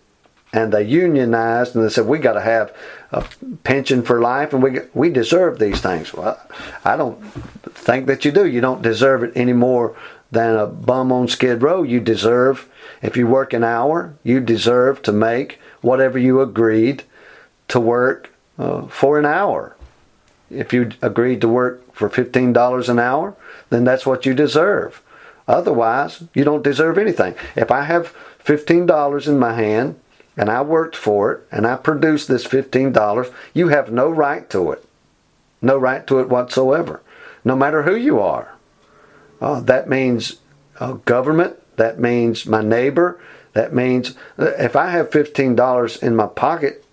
and 0.52 0.72
they 0.72 0.82
unionized 0.82 1.76
and 1.76 1.84
they 1.84 1.90
said, 1.90 2.06
we 2.06 2.18
got 2.18 2.32
to 2.32 2.40
have 2.40 2.74
a 3.12 3.22
pension 3.64 4.02
for 4.02 4.20
life 4.20 4.54
and 4.54 4.62
we, 4.62 4.78
we 4.94 5.10
deserve 5.10 5.58
these 5.58 5.80
things. 5.80 6.14
Well, 6.14 6.40
I 6.86 6.96
don't 6.96 7.22
think 7.74 8.06
that 8.06 8.24
you 8.24 8.32
do. 8.32 8.46
You 8.46 8.62
don't 8.62 8.80
deserve 8.80 9.22
it 9.22 9.32
any 9.34 9.52
more 9.52 9.94
than 10.30 10.56
a 10.56 10.66
bum 10.66 11.12
on 11.12 11.28
Skid 11.28 11.62
Row. 11.62 11.82
You 11.82 12.00
deserve, 12.00 12.68
if 13.02 13.16
you 13.16 13.26
work 13.26 13.52
an 13.52 13.64
hour, 13.64 14.14
you 14.22 14.40
deserve 14.40 15.02
to 15.02 15.12
make 15.12 15.58
whatever 15.80 16.18
you 16.18 16.40
agreed 16.40 17.04
to 17.68 17.80
work 17.80 18.30
uh, 18.58 18.86
for 18.86 19.18
an 19.18 19.26
hour. 19.26 19.76
If 20.50 20.72
you 20.72 20.90
agreed 21.02 21.40
to 21.42 21.48
work 21.48 21.94
for 21.94 22.08
$15 22.08 22.88
an 22.88 22.98
hour, 22.98 23.36
then 23.70 23.84
that's 23.84 24.06
what 24.06 24.26
you 24.26 24.34
deserve. 24.34 25.02
Otherwise, 25.46 26.24
you 26.34 26.44
don't 26.44 26.64
deserve 26.64 26.98
anything. 26.98 27.34
If 27.56 27.70
I 27.70 27.84
have 27.84 28.14
$15 28.44 29.28
in 29.28 29.38
my 29.38 29.54
hand 29.54 29.98
and 30.36 30.50
I 30.50 30.62
worked 30.62 30.96
for 30.96 31.32
it 31.32 31.46
and 31.50 31.66
I 31.66 31.76
produced 31.76 32.28
this 32.28 32.46
$15, 32.46 33.32
you 33.54 33.68
have 33.68 33.90
no 33.90 34.10
right 34.10 34.48
to 34.50 34.72
it. 34.72 34.84
No 35.60 35.76
right 35.76 36.06
to 36.06 36.20
it 36.20 36.28
whatsoever, 36.28 37.02
no 37.44 37.56
matter 37.56 37.82
who 37.82 37.96
you 37.96 38.20
are. 38.20 38.57
Uh, 39.40 39.60
that 39.60 39.88
means 39.88 40.36
uh, 40.80 40.92
government. 40.92 41.56
That 41.76 41.98
means 41.98 42.46
my 42.46 42.62
neighbor. 42.62 43.20
That 43.52 43.74
means 43.74 44.16
uh, 44.38 44.52
if 44.58 44.76
I 44.76 44.90
have 44.90 45.10
$15 45.10 46.02
in 46.02 46.16
my 46.16 46.26
pocket, 46.26 46.84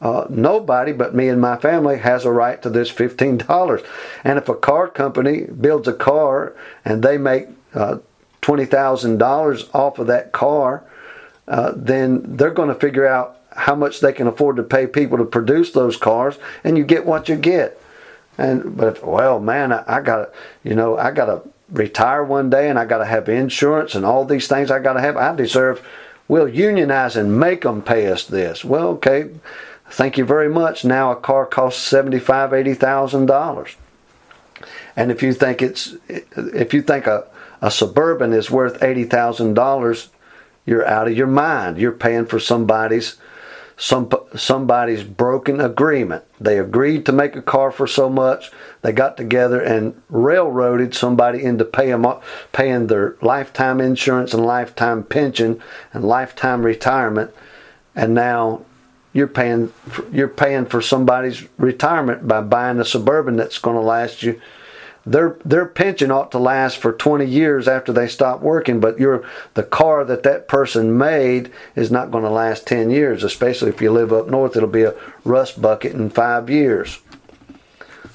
uh, 0.00 0.26
nobody 0.30 0.92
but 0.92 1.14
me 1.14 1.28
and 1.28 1.40
my 1.40 1.56
family 1.56 1.98
has 1.98 2.24
a 2.24 2.32
right 2.32 2.60
to 2.62 2.70
this 2.70 2.90
$15. 2.90 3.84
And 4.24 4.38
if 4.38 4.48
a 4.48 4.54
car 4.54 4.88
company 4.88 5.42
builds 5.42 5.88
a 5.88 5.92
car 5.92 6.54
and 6.84 7.02
they 7.02 7.18
make 7.18 7.48
uh, 7.74 7.98
$20,000 8.42 9.74
off 9.74 9.98
of 9.98 10.06
that 10.06 10.32
car, 10.32 10.84
uh, 11.48 11.72
then 11.74 12.36
they're 12.36 12.50
going 12.50 12.68
to 12.68 12.74
figure 12.74 13.06
out 13.06 13.40
how 13.54 13.74
much 13.74 14.00
they 14.00 14.12
can 14.12 14.26
afford 14.26 14.56
to 14.56 14.62
pay 14.62 14.86
people 14.86 15.18
to 15.18 15.24
produce 15.24 15.72
those 15.72 15.96
cars, 15.96 16.38
and 16.64 16.78
you 16.78 16.84
get 16.84 17.04
what 17.04 17.28
you 17.28 17.36
get. 17.36 17.80
And 18.38 18.76
but 18.76 19.04
well, 19.06 19.40
man, 19.40 19.72
I, 19.72 19.84
I 19.86 20.00
got 20.00 20.30
you 20.62 20.74
know 20.74 20.96
I 20.96 21.10
got 21.10 21.26
to 21.26 21.42
retire 21.70 22.24
one 22.24 22.50
day 22.50 22.68
and 22.68 22.78
I 22.78 22.84
got 22.84 22.98
to 22.98 23.04
have 23.04 23.28
insurance 23.28 23.94
and 23.94 24.04
all 24.04 24.24
these 24.24 24.48
things 24.48 24.70
I 24.70 24.78
got 24.78 24.94
to 24.94 25.00
have. 25.00 25.16
I 25.16 25.34
deserve, 25.34 25.86
we'll 26.28 26.48
unionize 26.48 27.16
and 27.16 27.38
make 27.38 27.62
them 27.62 27.82
pay 27.82 28.08
us 28.08 28.26
this. 28.26 28.64
Well, 28.64 28.88
okay, 28.88 29.30
thank 29.90 30.18
you 30.18 30.24
very 30.24 30.48
much. 30.48 30.84
Now 30.84 31.12
a 31.12 31.16
car 31.16 31.46
costs 31.46 31.82
seventy-five, 31.82 32.52
eighty 32.52 32.74
thousand 32.74 33.26
dollars. 33.26 33.76
And 34.96 35.10
if 35.10 35.22
you 35.22 35.32
think 35.32 35.62
it's, 35.62 35.94
if 36.08 36.74
you 36.74 36.82
think 36.82 37.06
a, 37.06 37.26
a 37.62 37.70
suburban 37.70 38.32
is 38.32 38.50
worth 38.50 38.82
eighty 38.82 39.04
thousand 39.04 39.54
dollars, 39.54 40.10
you're 40.66 40.86
out 40.86 41.08
of 41.08 41.16
your 41.16 41.26
mind. 41.26 41.78
You're 41.78 41.92
paying 41.92 42.26
for 42.26 42.38
somebody's 42.38 43.16
some 43.80 44.10
somebody's 44.36 45.02
broken 45.02 45.58
agreement. 45.58 46.22
They 46.38 46.58
agreed 46.58 47.06
to 47.06 47.12
make 47.12 47.34
a 47.34 47.40
car 47.40 47.70
for 47.70 47.86
so 47.86 48.10
much. 48.10 48.52
They 48.82 48.92
got 48.92 49.16
together 49.16 49.58
and 49.58 50.00
railroaded 50.10 50.94
somebody 50.94 51.42
into 51.42 51.64
paying 51.64 52.04
paying 52.52 52.88
their 52.88 53.16
lifetime 53.22 53.80
insurance 53.80 54.34
and 54.34 54.44
lifetime 54.44 55.02
pension 55.02 55.62
and 55.94 56.04
lifetime 56.04 56.62
retirement, 56.62 57.34
and 57.96 58.12
now 58.12 58.66
you're 59.14 59.26
paying 59.26 59.72
you're 60.12 60.28
paying 60.28 60.66
for 60.66 60.82
somebody's 60.82 61.48
retirement 61.56 62.28
by 62.28 62.42
buying 62.42 62.80
a 62.80 62.84
suburban 62.84 63.36
that's 63.36 63.58
going 63.58 63.76
to 63.76 63.82
last 63.82 64.22
you 64.22 64.38
their 65.10 65.36
their 65.44 65.66
pension 65.66 66.12
ought 66.12 66.30
to 66.30 66.38
last 66.38 66.76
for 66.76 66.92
20 66.92 67.26
years 67.26 67.66
after 67.66 67.92
they 67.92 68.06
stop 68.06 68.40
working 68.40 68.78
but 68.78 69.00
your 69.00 69.24
the 69.54 69.62
car 69.64 70.04
that 70.04 70.22
that 70.22 70.46
person 70.46 70.96
made 70.96 71.50
is 71.74 71.90
not 71.90 72.12
going 72.12 72.22
to 72.22 72.30
last 72.30 72.64
10 72.68 72.90
years 72.90 73.24
especially 73.24 73.70
if 73.70 73.82
you 73.82 73.90
live 73.90 74.12
up 74.12 74.28
north. 74.28 74.56
It'll 74.56 74.68
be 74.68 74.84
a 74.84 74.94
rust 75.24 75.60
bucket 75.60 75.92
in 75.92 76.10
5 76.10 76.48
years. 76.48 77.00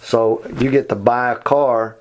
So 0.02 0.46
you 0.58 0.72
get 0.72 0.88
to 0.90 0.96
buy 0.96 1.32
a 1.32 1.36
car 1.36 1.98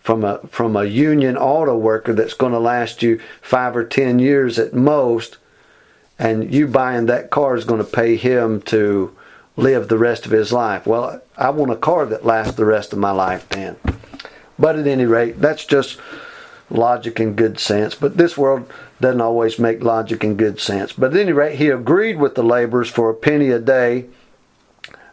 from 0.00 0.22
a 0.22 0.38
from 0.48 0.76
a 0.76 0.84
union 0.84 1.38
auto 1.38 1.76
worker 1.76 2.12
that's 2.12 2.34
going 2.34 2.52
to 2.52 2.58
last 2.58 3.02
you 3.02 3.18
5 3.40 3.76
or 3.76 3.84
10 3.84 4.18
years 4.18 4.58
at 4.58 4.74
most 4.74 5.38
and 6.18 6.52
you 6.52 6.66
buying 6.66 7.06
that 7.06 7.30
car 7.30 7.56
is 7.56 7.64
going 7.64 7.82
to 7.82 7.90
pay 7.90 8.16
him 8.16 8.60
to 8.62 9.16
live 9.56 9.88
the 9.88 9.98
rest 9.98 10.26
of 10.26 10.32
his 10.32 10.52
life. 10.52 10.86
Well 10.86 11.22
I 11.38 11.48
want 11.48 11.72
a 11.72 11.76
car 11.76 12.04
that 12.04 12.26
lasts 12.26 12.56
the 12.56 12.66
rest 12.66 12.92
of 12.92 12.98
my 12.98 13.12
life 13.12 13.48
then 13.48 13.76
but 14.58 14.78
at 14.78 14.86
any 14.86 15.04
rate, 15.04 15.40
that's 15.40 15.64
just 15.64 15.98
logic 16.70 17.20
and 17.20 17.36
good 17.36 17.58
sense. 17.58 17.94
But 17.94 18.16
this 18.16 18.36
world 18.36 18.70
doesn't 19.00 19.20
always 19.20 19.58
make 19.58 19.82
logic 19.82 20.24
and 20.24 20.36
good 20.36 20.60
sense. 20.60 20.92
But 20.92 21.14
at 21.14 21.20
any 21.20 21.32
rate, 21.32 21.56
he 21.56 21.68
agreed 21.68 22.18
with 22.18 22.34
the 22.34 22.42
laborers 22.42 22.88
for 22.88 23.10
a 23.10 23.14
penny 23.14 23.50
a 23.50 23.58
day. 23.58 24.06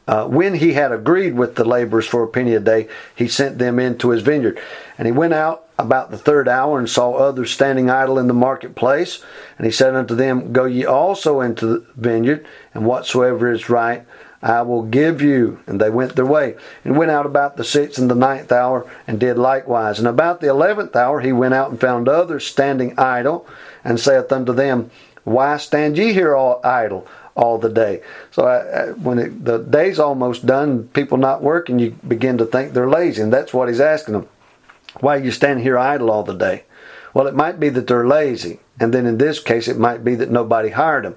Uh, 0.06 0.28
when 0.28 0.56
he 0.56 0.74
had 0.74 0.92
agreed 0.92 1.34
with 1.34 1.56
the 1.56 1.64
laborers 1.64 2.06
for 2.06 2.24
a 2.24 2.28
penny 2.28 2.54
a 2.54 2.60
day, 2.60 2.90
he 3.16 3.28
sent 3.28 3.58
them 3.58 3.80
into 3.80 4.10
his 4.10 4.22
vineyard. 4.22 4.60
And 4.98 5.06
he 5.06 5.12
went 5.12 5.34
out 5.34 5.66
about 5.80 6.12
the 6.12 6.18
third 6.18 6.48
hour 6.48 6.78
and 6.78 6.90
saw 6.90 7.14
others 7.14 7.52
standing 7.52 7.90
idle 7.90 8.20
in 8.20 8.28
the 8.28 8.34
marketplace. 8.34 9.24
And 9.58 9.66
he 9.66 9.72
said 9.72 9.96
unto 9.96 10.16
them, 10.16 10.52
Go 10.52 10.66
ye 10.66 10.86
also 10.86 11.42
into 11.42 11.66
the 11.66 11.86
vineyard, 11.96 12.46
and 12.74 12.86
whatsoever 12.86 13.52
is 13.52 13.70
right, 13.70 14.06
I 14.44 14.62
will 14.62 14.84
give 14.84 15.22
you. 15.22 15.60
And 15.66 15.80
they 15.80 15.90
went 15.90 16.16
their 16.16 16.26
way, 16.26 16.56
and 16.84 16.98
went 16.98 17.10
out 17.10 17.26
about 17.26 17.56
the 17.56 17.64
sixth 17.64 17.98
and 17.98 18.12
the 18.12 18.16
ninth 18.16 18.52
hour, 18.52 18.86
and 19.08 19.20
did 19.20 19.38
likewise. 19.38 19.98
And 19.98 20.08
about 20.08 20.42
the 20.42 20.50
eleventh 20.50 20.96
hour 20.96 21.22
he 21.22 21.32
went 21.32 21.54
out 21.54 21.72
and 21.72 21.80
found 21.80 22.08
others 22.08 22.46
standing 22.46 23.00
idle, 23.00 23.48
and 23.84 24.00
saith 24.00 24.32
unto 24.32 24.54
them, 24.54 24.92
Why 25.24 25.58
stand 25.58 25.98
ye 25.98 26.14
here 26.14 26.36
all 26.36 26.60
idle? 26.64 27.08
all 27.36 27.58
the 27.58 27.70
day. 27.70 28.00
So 28.30 28.46
uh, 28.46 28.94
when 28.94 29.18
it, 29.18 29.44
the 29.44 29.58
day's 29.58 29.98
almost 29.98 30.46
done, 30.46 30.88
people 30.90 31.18
not 31.18 31.42
working, 31.42 31.80
you 31.80 31.98
begin 32.08 32.38
to 32.38 32.46
think 32.46 32.74
they're 32.74 32.88
lazy, 32.88 33.24
and 33.24 33.34
that's 33.34 33.52
what 33.52 33.70
he's 33.70 33.82
asking 33.82 34.14
them. 34.14 34.28
Why 35.00 35.18
are 35.18 35.24
you 35.24 35.32
standing 35.32 35.64
here 35.64 35.76
idle 35.76 36.12
all 36.12 36.22
the 36.22 36.36
day? 36.36 36.66
Well, 37.12 37.26
it 37.26 37.34
might 37.34 37.60
be 37.60 37.70
that 37.70 37.88
they're 37.88 38.06
lazy, 38.06 38.60
and 38.80 38.94
then 38.94 39.08
in 39.08 39.18
this 39.18 39.40
case, 39.40 39.68
it 39.68 39.80
might 39.80 40.04
be 40.04 40.14
that 40.14 40.30
nobody 40.30 40.70
hired 40.70 41.06
them 41.06 41.16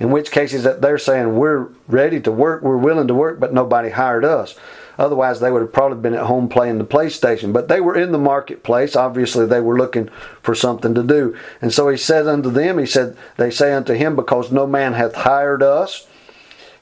in 0.00 0.10
which 0.10 0.32
cases 0.32 0.64
that 0.64 0.80
they're 0.80 0.98
saying 0.98 1.36
we're 1.36 1.68
ready 1.86 2.20
to 2.20 2.32
work, 2.32 2.62
we're 2.62 2.76
willing 2.76 3.06
to 3.06 3.14
work, 3.14 3.38
but 3.38 3.52
nobody 3.52 3.90
hired 3.90 4.24
us. 4.24 4.56
Otherwise, 4.98 5.40
they 5.40 5.50
would 5.50 5.62
have 5.62 5.72
probably 5.72 5.98
been 5.98 6.14
at 6.14 6.26
home 6.26 6.48
playing 6.48 6.78
the 6.78 6.84
PlayStation. 6.84 7.52
But 7.52 7.68
they 7.68 7.80
were 7.80 7.96
in 7.96 8.12
the 8.12 8.18
marketplace. 8.18 8.96
Obviously, 8.96 9.46
they 9.46 9.60
were 9.60 9.78
looking 9.78 10.10
for 10.42 10.54
something 10.54 10.94
to 10.94 11.02
do. 11.02 11.36
And 11.62 11.72
so 11.72 11.88
he 11.88 11.96
said 11.96 12.26
unto 12.26 12.50
them, 12.50 12.78
He 12.78 12.84
said, 12.84 13.16
They 13.36 13.50
say 13.50 13.72
unto 13.72 13.94
him, 13.94 14.16
Because 14.16 14.50
no 14.50 14.66
man 14.66 14.94
hath 14.94 15.14
hired 15.14 15.62
us. 15.62 16.06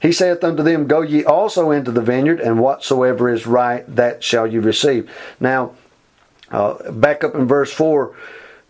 He 0.01 0.11
saith 0.11 0.43
unto 0.43 0.63
them, 0.63 0.87
Go 0.87 1.01
ye 1.01 1.23
also 1.23 1.71
into 1.71 1.91
the 1.91 2.01
vineyard, 2.01 2.39
and 2.39 2.59
whatsoever 2.59 3.29
is 3.29 3.45
right, 3.45 3.85
that 3.95 4.23
shall 4.23 4.47
you 4.47 4.61
receive. 4.61 5.09
Now, 5.39 5.75
uh, 6.51 6.91
back 6.91 7.23
up 7.23 7.35
in 7.35 7.47
verse 7.47 7.71
4 7.71 8.15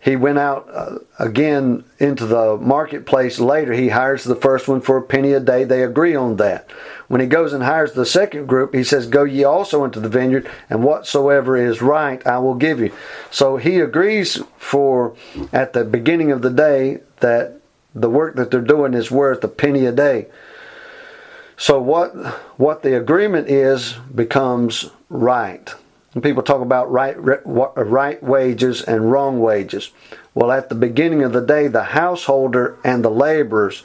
he 0.00 0.16
went 0.16 0.38
out 0.38 0.68
uh, 0.72 0.98
again 1.18 1.84
into 1.98 2.24
the 2.24 2.56
marketplace 2.56 3.38
later. 3.38 3.74
He 3.74 3.90
hires 3.90 4.24
the 4.24 4.34
first 4.34 4.66
one 4.66 4.80
for 4.80 4.96
a 4.96 5.02
penny 5.02 5.32
a 5.34 5.40
day. 5.40 5.64
They 5.64 5.82
agree 5.82 6.14
on 6.14 6.36
that. 6.36 6.70
When 7.08 7.20
he 7.20 7.26
goes 7.26 7.52
and 7.52 7.62
hires 7.62 7.92
the 7.92 8.06
second 8.06 8.46
group, 8.46 8.74
he 8.74 8.82
says, 8.82 9.06
Go 9.06 9.24
ye 9.24 9.44
also 9.44 9.84
into 9.84 10.00
the 10.00 10.08
vineyard, 10.08 10.50
and 10.70 10.82
whatsoever 10.82 11.54
is 11.54 11.82
right 11.82 12.26
I 12.26 12.38
will 12.38 12.54
give 12.54 12.80
you. 12.80 12.92
So 13.30 13.58
he 13.58 13.78
agrees 13.80 14.40
for 14.56 15.14
at 15.52 15.74
the 15.74 15.84
beginning 15.84 16.32
of 16.32 16.40
the 16.40 16.50
day 16.50 17.00
that 17.18 17.60
the 17.94 18.08
work 18.08 18.36
that 18.36 18.50
they're 18.50 18.60
doing 18.62 18.94
is 18.94 19.10
worth 19.10 19.44
a 19.44 19.48
penny 19.48 19.84
a 19.84 19.92
day. 19.92 20.28
So 21.58 21.78
what 21.78 22.16
what 22.58 22.82
the 22.82 22.96
agreement 22.96 23.50
is 23.50 23.92
becomes 24.14 24.88
right. 25.10 25.74
And 26.14 26.22
people 26.22 26.42
talk 26.42 26.60
about 26.60 26.90
right, 26.90 27.16
right 27.18 28.22
wages 28.22 28.82
and 28.82 29.12
wrong 29.12 29.40
wages. 29.40 29.90
Well, 30.34 30.50
at 30.50 30.68
the 30.68 30.74
beginning 30.74 31.22
of 31.22 31.32
the 31.32 31.40
day, 31.40 31.68
the 31.68 31.84
householder 31.84 32.78
and 32.82 33.04
the 33.04 33.10
laborers 33.10 33.84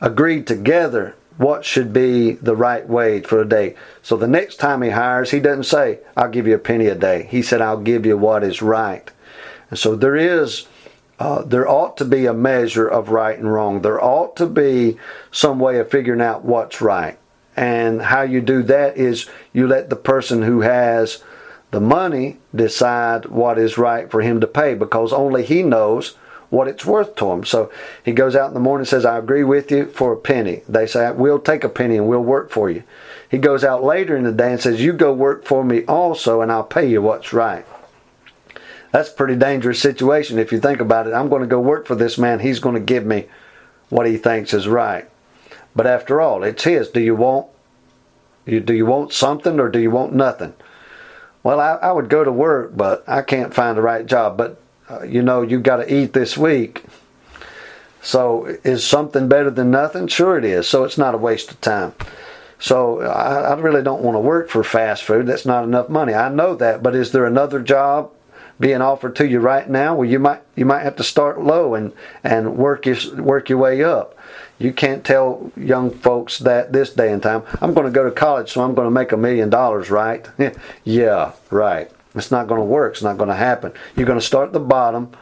agreed 0.00 0.46
together 0.46 1.14
what 1.36 1.64
should 1.66 1.92
be 1.92 2.32
the 2.32 2.56
right 2.56 2.88
wage 2.88 3.26
for 3.26 3.42
a 3.42 3.48
day. 3.48 3.74
So 4.02 4.16
the 4.16 4.26
next 4.26 4.56
time 4.56 4.80
he 4.80 4.90
hires, 4.90 5.30
he 5.30 5.40
doesn't 5.40 5.64
say, 5.64 5.98
I'll 6.16 6.30
give 6.30 6.46
you 6.46 6.54
a 6.54 6.58
penny 6.58 6.86
a 6.86 6.94
day. 6.94 7.28
He 7.30 7.42
said, 7.42 7.60
I'll 7.60 7.80
give 7.80 8.06
you 8.06 8.16
what 8.16 8.42
is 8.42 8.62
right. 8.62 9.10
And 9.68 9.78
so 9.78 9.96
there 9.96 10.16
is, 10.16 10.66
uh, 11.18 11.42
there 11.42 11.68
ought 11.68 11.98
to 11.98 12.06
be 12.06 12.24
a 12.24 12.32
measure 12.32 12.88
of 12.88 13.10
right 13.10 13.38
and 13.38 13.52
wrong. 13.52 13.82
There 13.82 14.02
ought 14.02 14.36
to 14.36 14.46
be 14.46 14.96
some 15.30 15.58
way 15.58 15.78
of 15.78 15.90
figuring 15.90 16.22
out 16.22 16.44
what's 16.44 16.80
right. 16.80 17.18
And 17.54 18.00
how 18.00 18.22
you 18.22 18.40
do 18.40 18.62
that 18.64 18.96
is 18.96 19.28
you 19.52 19.66
let 19.66 19.90
the 19.90 19.96
person 19.96 20.42
who 20.42 20.60
has 20.60 21.22
the 21.70 21.80
money 21.80 22.38
decide 22.54 23.26
what 23.26 23.58
is 23.58 23.78
right 23.78 24.10
for 24.10 24.22
him 24.22 24.40
to 24.40 24.46
pay 24.46 24.74
because 24.74 25.12
only 25.12 25.44
he 25.44 25.62
knows 25.62 26.16
what 26.48 26.68
it's 26.68 26.86
worth 26.86 27.16
to 27.16 27.30
him. 27.32 27.44
So 27.44 27.70
he 28.04 28.12
goes 28.12 28.36
out 28.36 28.48
in 28.48 28.54
the 28.54 28.60
morning 28.60 28.82
and 28.82 28.88
says, 28.88 29.04
I 29.04 29.18
agree 29.18 29.44
with 29.44 29.70
you 29.70 29.86
for 29.86 30.12
a 30.12 30.16
penny. 30.16 30.62
They 30.68 30.86
say, 30.86 31.10
We'll 31.10 31.40
take 31.40 31.64
a 31.64 31.68
penny 31.68 31.96
and 31.96 32.06
we'll 32.06 32.20
work 32.20 32.50
for 32.50 32.70
you. 32.70 32.84
He 33.28 33.38
goes 33.38 33.64
out 33.64 33.82
later 33.82 34.16
in 34.16 34.24
the 34.24 34.32
day 34.32 34.52
and 34.52 34.60
says, 34.60 34.80
You 34.80 34.92
go 34.92 35.12
work 35.12 35.44
for 35.44 35.64
me 35.64 35.84
also 35.86 36.40
and 36.40 36.52
I'll 36.52 36.64
pay 36.64 36.88
you 36.88 37.02
what's 37.02 37.32
right. 37.32 37.66
That's 38.92 39.10
a 39.10 39.14
pretty 39.14 39.36
dangerous 39.36 39.80
situation 39.80 40.38
if 40.38 40.52
you 40.52 40.60
think 40.60 40.80
about 40.80 41.06
it. 41.06 41.12
I'm 41.12 41.28
going 41.28 41.42
to 41.42 41.48
go 41.48 41.60
work 41.60 41.86
for 41.86 41.96
this 41.96 42.16
man. 42.16 42.40
He's 42.40 42.60
going 42.60 42.76
to 42.76 42.80
give 42.80 43.04
me 43.04 43.26
what 43.88 44.06
he 44.06 44.16
thinks 44.16 44.54
is 44.54 44.68
right. 44.68 45.08
But 45.74 45.86
after 45.86 46.20
all, 46.20 46.42
it's 46.42 46.64
his. 46.64 46.88
Do 46.88 47.00
you 47.00 47.14
want 47.14 47.48
do 48.46 48.72
you 48.72 48.86
want 48.86 49.12
something 49.12 49.58
or 49.58 49.68
do 49.68 49.80
you 49.80 49.90
want 49.90 50.12
nothing? 50.14 50.54
Well, 51.46 51.60
I, 51.60 51.74
I 51.74 51.92
would 51.92 52.08
go 52.08 52.24
to 52.24 52.32
work, 52.32 52.76
but 52.76 53.04
I 53.06 53.22
can't 53.22 53.54
find 53.54 53.78
the 53.78 53.82
right 53.82 54.04
job. 54.04 54.36
But, 54.36 54.60
uh, 54.90 55.04
you 55.04 55.22
know, 55.22 55.42
you 55.42 55.60
got 55.60 55.76
to 55.76 55.94
eat 55.94 56.12
this 56.12 56.36
week. 56.36 56.82
So 58.02 58.46
is 58.64 58.84
something 58.84 59.28
better 59.28 59.50
than 59.50 59.70
nothing? 59.70 60.08
Sure 60.08 60.36
it 60.36 60.44
is. 60.44 60.66
So 60.66 60.82
it's 60.82 60.98
not 60.98 61.14
a 61.14 61.18
waste 61.18 61.52
of 61.52 61.60
time. 61.60 61.94
So 62.58 63.00
I, 63.00 63.42
I 63.42 63.54
really 63.60 63.84
don't 63.84 64.02
want 64.02 64.16
to 64.16 64.20
work 64.20 64.48
for 64.48 64.64
fast 64.64 65.04
food. 65.04 65.28
That's 65.28 65.46
not 65.46 65.62
enough 65.62 65.88
money. 65.88 66.14
I 66.14 66.30
know 66.30 66.56
that. 66.56 66.82
But 66.82 66.96
is 66.96 67.12
there 67.12 67.26
another 67.26 67.62
job 67.62 68.10
being 68.58 68.80
offered 68.80 69.16
to 69.16 69.28
you 69.28 69.40
right 69.40 69.68
now? 69.68 69.94
Well, 69.94 70.08
you 70.08 70.18
might 70.18 70.42
you 70.54 70.64
might 70.64 70.82
have 70.82 70.96
to 70.96 71.04
start 71.04 71.42
low 71.42 71.74
and 71.74 71.92
and 72.24 72.56
work 72.56 72.86
your 72.86 72.96
work 73.16 73.48
your 73.48 73.58
way 73.58 73.82
up. 73.82 74.16
You 74.58 74.72
can't 74.72 75.04
tell 75.04 75.52
young 75.56 75.90
folks 75.90 76.38
that 76.38 76.72
this 76.72 76.94
day 76.94 77.12
and 77.12 77.22
time. 77.22 77.42
I'm 77.60 77.74
going 77.74 77.86
to 77.86 77.92
go 77.92 78.04
to 78.04 78.10
college, 78.10 78.52
so 78.52 78.62
I'm 78.62 78.74
going 78.74 78.86
to 78.86 78.90
make 78.90 79.12
a 79.12 79.16
million 79.16 79.50
dollars, 79.50 79.90
right? 79.90 80.26
yeah, 80.84 81.32
right. 81.50 81.90
It's 82.14 82.30
not 82.30 82.46
going 82.46 82.60
to 82.60 82.64
work. 82.64 82.94
It's 82.94 83.02
not 83.02 83.18
going 83.18 83.28
to 83.28 83.36
happen. 83.36 83.72
You're 83.94 84.06
going 84.06 84.18
to 84.18 84.24
start 84.24 84.48
at 84.48 84.52
the 84.54 84.60
bottom, 84.60 85.12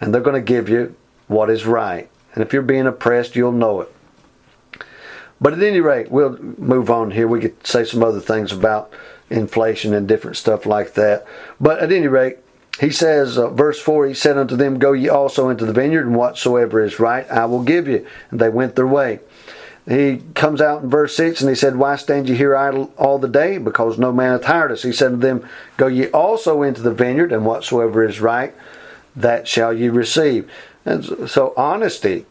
and 0.00 0.14
they're 0.14 0.20
going 0.20 0.40
to 0.40 0.52
give 0.52 0.68
you 0.68 0.94
what 1.26 1.50
is 1.50 1.66
right. 1.66 2.08
And 2.34 2.44
if 2.44 2.52
you're 2.52 2.62
being 2.62 2.86
oppressed, 2.86 3.34
you'll 3.34 3.50
know 3.50 3.80
it. 3.80 3.92
But 5.40 5.52
at 5.52 5.62
any 5.62 5.80
rate, 5.80 6.10
we'll 6.10 6.38
move 6.38 6.90
on 6.90 7.10
here. 7.10 7.26
We 7.26 7.40
could 7.40 7.66
say 7.66 7.84
some 7.84 8.02
other 8.02 8.20
things 8.20 8.52
about 8.52 8.92
inflation 9.28 9.92
and 9.92 10.06
different 10.06 10.36
stuff 10.36 10.64
like 10.64 10.94
that. 10.94 11.26
But 11.60 11.80
at 11.80 11.92
any 11.92 12.06
rate, 12.06 12.38
he 12.80 12.90
says, 12.90 13.38
uh, 13.38 13.48
verse 13.50 13.80
4, 13.80 14.08
he 14.08 14.14
said 14.14 14.36
unto 14.36 14.56
them, 14.56 14.78
Go 14.78 14.92
ye 14.92 15.08
also 15.08 15.48
into 15.48 15.64
the 15.64 15.72
vineyard, 15.72 16.06
and 16.06 16.14
whatsoever 16.14 16.82
is 16.82 17.00
right 17.00 17.28
I 17.30 17.46
will 17.46 17.62
give 17.62 17.88
you. 17.88 18.06
And 18.30 18.40
they 18.40 18.50
went 18.50 18.76
their 18.76 18.86
way. 18.86 19.20
He 19.88 20.22
comes 20.34 20.60
out 20.60 20.82
in 20.82 20.90
verse 20.90 21.14
6 21.16 21.40
and 21.40 21.48
he 21.48 21.54
said, 21.54 21.76
Why 21.76 21.94
stand 21.94 22.28
ye 22.28 22.34
here 22.34 22.56
idle 22.56 22.92
all 22.98 23.18
the 23.18 23.28
day? 23.28 23.58
Because 23.58 23.98
no 23.98 24.12
man 24.12 24.32
hath 24.32 24.44
hired 24.44 24.72
us. 24.72 24.82
He 24.82 24.92
said 24.92 25.10
to 25.10 25.16
them, 25.16 25.48
Go 25.76 25.86
ye 25.86 26.08
also 26.08 26.62
into 26.62 26.82
the 26.82 26.92
vineyard, 26.92 27.32
and 27.32 27.46
whatsoever 27.46 28.04
is 28.04 28.20
right, 28.20 28.52
that 29.14 29.46
shall 29.46 29.72
ye 29.72 29.88
receive. 29.88 30.50
And 30.84 31.30
so, 31.30 31.54
honesty, 31.56 32.26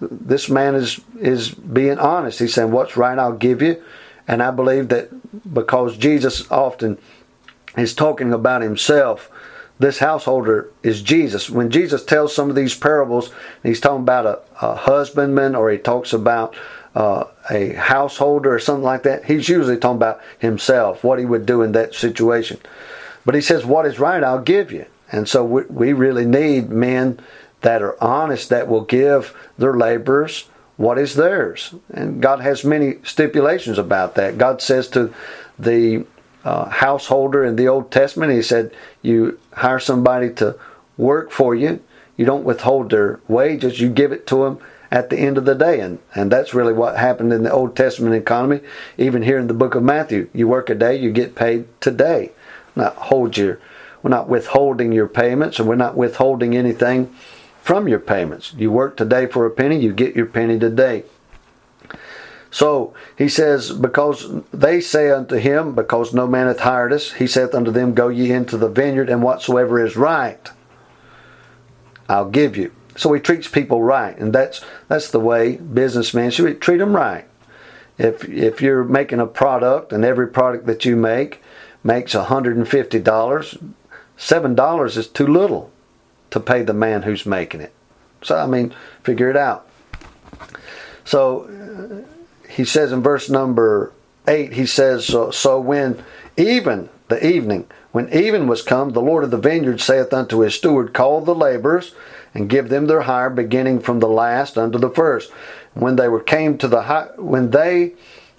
this 0.00 0.48
man 0.48 0.76
is, 0.76 1.00
is 1.18 1.50
being 1.50 1.98
honest. 1.98 2.38
He's 2.38 2.54
saying, 2.54 2.70
What's 2.70 2.96
right, 2.96 3.18
I'll 3.18 3.32
give 3.32 3.60
you. 3.60 3.82
And 4.28 4.40
I 4.40 4.52
believe 4.52 4.88
that 4.88 5.10
because 5.52 5.96
Jesus 5.96 6.48
often 6.50 6.96
is 7.76 7.92
talking 7.92 8.32
about 8.32 8.62
himself, 8.62 9.28
this 9.80 9.98
householder 9.98 10.70
is 10.82 11.02
Jesus. 11.02 11.50
When 11.50 11.70
Jesus 11.70 12.04
tells 12.04 12.34
some 12.34 12.50
of 12.50 12.54
these 12.54 12.76
parables, 12.76 13.32
he's 13.62 13.80
talking 13.80 14.02
about 14.02 14.26
a, 14.26 14.40
a 14.60 14.76
husbandman 14.76 15.56
or 15.56 15.70
he 15.70 15.78
talks 15.78 16.12
about 16.12 16.54
uh, 16.94 17.24
a 17.50 17.72
householder 17.72 18.54
or 18.54 18.58
something 18.58 18.84
like 18.84 19.04
that, 19.04 19.24
he's 19.24 19.48
usually 19.48 19.78
talking 19.78 19.96
about 19.96 20.20
himself, 20.38 21.02
what 21.02 21.18
he 21.18 21.24
would 21.24 21.46
do 21.46 21.62
in 21.62 21.72
that 21.72 21.94
situation. 21.94 22.58
But 23.24 23.34
he 23.34 23.40
says, 23.40 23.64
What 23.64 23.86
is 23.86 23.98
right, 23.98 24.22
I'll 24.22 24.42
give 24.42 24.70
you. 24.70 24.86
And 25.10 25.28
so 25.28 25.44
we, 25.44 25.62
we 25.64 25.92
really 25.92 26.26
need 26.26 26.68
men 26.68 27.18
that 27.62 27.82
are 27.82 28.02
honest, 28.02 28.50
that 28.50 28.68
will 28.68 28.84
give 28.84 29.34
their 29.56 29.74
laborers 29.74 30.48
what 30.76 30.98
is 30.98 31.14
theirs. 31.14 31.74
And 31.92 32.22
God 32.22 32.40
has 32.40 32.64
many 32.64 32.98
stipulations 33.02 33.78
about 33.78 34.14
that. 34.16 34.38
God 34.38 34.62
says 34.62 34.88
to 34.88 35.12
the 35.58 36.06
uh, 36.44 36.68
householder 36.68 37.44
in 37.44 37.56
the 37.56 37.68
Old 37.68 37.90
Testament. 37.90 38.32
He 38.32 38.42
said, 38.42 38.72
You 39.02 39.38
hire 39.52 39.80
somebody 39.80 40.32
to 40.34 40.58
work 40.96 41.30
for 41.30 41.54
you, 41.54 41.82
you 42.16 42.24
don't 42.24 42.44
withhold 42.44 42.90
their 42.90 43.20
wages, 43.28 43.80
you 43.80 43.88
give 43.88 44.12
it 44.12 44.26
to 44.28 44.44
them 44.44 44.58
at 44.90 45.08
the 45.08 45.16
end 45.16 45.38
of 45.38 45.44
the 45.44 45.54
day. 45.54 45.80
And, 45.80 45.98
and 46.14 46.30
that's 46.30 46.54
really 46.54 46.72
what 46.72 46.96
happened 46.96 47.32
in 47.32 47.42
the 47.42 47.52
Old 47.52 47.76
Testament 47.76 48.14
economy. 48.14 48.60
Even 48.98 49.22
here 49.22 49.38
in 49.38 49.46
the 49.46 49.54
book 49.54 49.74
of 49.74 49.82
Matthew, 49.82 50.28
you 50.34 50.48
work 50.48 50.68
a 50.68 50.74
day, 50.74 50.96
you 50.96 51.12
get 51.12 51.34
paid 51.34 51.66
today. 51.80 52.32
Not 52.76 52.94
hold 52.96 53.36
your, 53.36 53.58
we're 54.02 54.10
not 54.10 54.28
withholding 54.28 54.92
your 54.92 55.08
payments, 55.08 55.58
and 55.58 55.68
we're 55.68 55.76
not 55.76 55.96
withholding 55.96 56.56
anything 56.56 57.14
from 57.62 57.88
your 57.88 58.00
payments. 58.00 58.52
You 58.56 58.70
work 58.70 58.96
today 58.96 59.26
for 59.26 59.46
a 59.46 59.50
penny, 59.50 59.78
you 59.78 59.92
get 59.92 60.16
your 60.16 60.26
penny 60.26 60.58
today. 60.58 61.04
So 62.50 62.94
he 63.16 63.28
says, 63.28 63.70
Because 63.70 64.28
they 64.52 64.80
say 64.80 65.10
unto 65.10 65.36
him, 65.36 65.74
Because 65.74 66.12
no 66.12 66.26
man 66.26 66.46
hath 66.46 66.60
hired 66.60 66.92
us, 66.92 67.12
he 67.12 67.26
saith 67.26 67.54
unto 67.54 67.70
them, 67.70 67.94
Go 67.94 68.08
ye 68.08 68.32
into 68.32 68.56
the 68.56 68.68
vineyard, 68.68 69.08
and 69.08 69.22
whatsoever 69.22 69.84
is 69.84 69.96
right, 69.96 70.50
I'll 72.08 72.28
give 72.28 72.56
you. 72.56 72.72
So 72.96 73.12
he 73.12 73.20
treats 73.20 73.48
people 73.48 73.82
right, 73.82 74.18
and 74.18 74.32
that's 74.32 74.64
that's 74.88 75.10
the 75.10 75.20
way 75.20 75.56
businessmen 75.56 76.30
should 76.30 76.60
treat 76.60 76.78
them 76.78 76.94
right. 76.94 77.24
If 77.98 78.28
if 78.28 78.60
you're 78.60 78.84
making 78.84 79.20
a 79.20 79.26
product, 79.26 79.92
and 79.92 80.04
every 80.04 80.26
product 80.26 80.66
that 80.66 80.84
you 80.84 80.96
make 80.96 81.40
makes 81.82 82.12
$150, 82.12 83.72
$7 84.18 84.96
is 84.96 85.08
too 85.08 85.26
little 85.26 85.70
to 86.30 86.38
pay 86.40 86.62
the 86.62 86.74
man 86.74 87.02
who's 87.02 87.24
making 87.24 87.62
it. 87.62 87.72
So 88.22 88.36
I 88.36 88.46
mean, 88.46 88.74
figure 89.02 89.30
it 89.30 89.36
out. 89.36 89.66
So 91.04 92.04
he 92.60 92.66
says 92.66 92.92
in 92.92 93.02
verse 93.02 93.30
number 93.30 93.90
8, 94.28 94.52
he 94.52 94.66
says, 94.66 95.06
So, 95.06 95.30
so 95.30 95.58
when 95.58 96.04
even 96.36 96.90
the 97.08 97.26
evening, 97.26 97.66
when 97.90 98.12
even 98.12 98.46
was 98.48 98.60
come, 98.60 98.90
the 98.90 99.00
Lord 99.00 99.24
of 99.24 99.30
the 99.30 99.38
vineyard 99.38 99.80
saith 99.80 100.12
unto 100.12 100.40
his 100.40 100.56
steward, 100.56 100.92
Call 100.92 101.22
the 101.22 101.34
laborers 101.34 101.94
and 102.34 102.50
give 102.50 102.68
them 102.68 102.86
their 102.86 103.00
hire, 103.00 103.30
beginning 103.30 103.80
from 103.80 104.00
the 104.00 104.10
last 104.10 104.58
unto 104.58 104.76
the 104.78 104.90
first. 104.90 105.32
When 105.72 105.96
they 105.96 106.06
were 106.06 106.22
came 106.22 106.58
to 106.58 106.68
the 106.68 106.82
when 107.16 107.50
they 107.50 107.94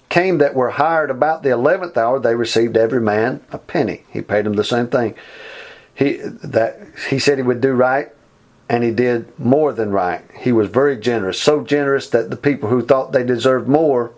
came 0.08 0.38
that 0.38 0.54
were 0.54 0.70
hired 0.70 1.10
about 1.10 1.42
the 1.42 1.50
eleventh 1.50 1.96
hour, 1.96 2.20
they 2.20 2.36
received 2.36 2.76
every 2.76 3.00
man 3.00 3.40
a 3.50 3.58
penny. 3.58 4.04
He 4.10 4.22
paid 4.22 4.46
them 4.46 4.52
the 4.52 4.62
same 4.62 4.86
thing. 4.86 5.16
He 5.94 6.18
that 6.44 6.78
he 7.08 7.18
said 7.18 7.38
he 7.38 7.42
would 7.42 7.60
do 7.60 7.72
right 7.72 8.12
and 8.72 8.82
he 8.82 8.90
did 8.90 9.38
more 9.38 9.74
than 9.74 9.90
right. 9.90 10.24
He 10.40 10.50
was 10.50 10.70
very 10.70 10.96
generous, 10.96 11.38
so 11.38 11.62
generous 11.62 12.08
that 12.08 12.30
the 12.30 12.36
people 12.36 12.70
who 12.70 12.80
thought 12.80 13.12
they 13.12 13.22
deserved 13.22 13.68
more 13.68 14.12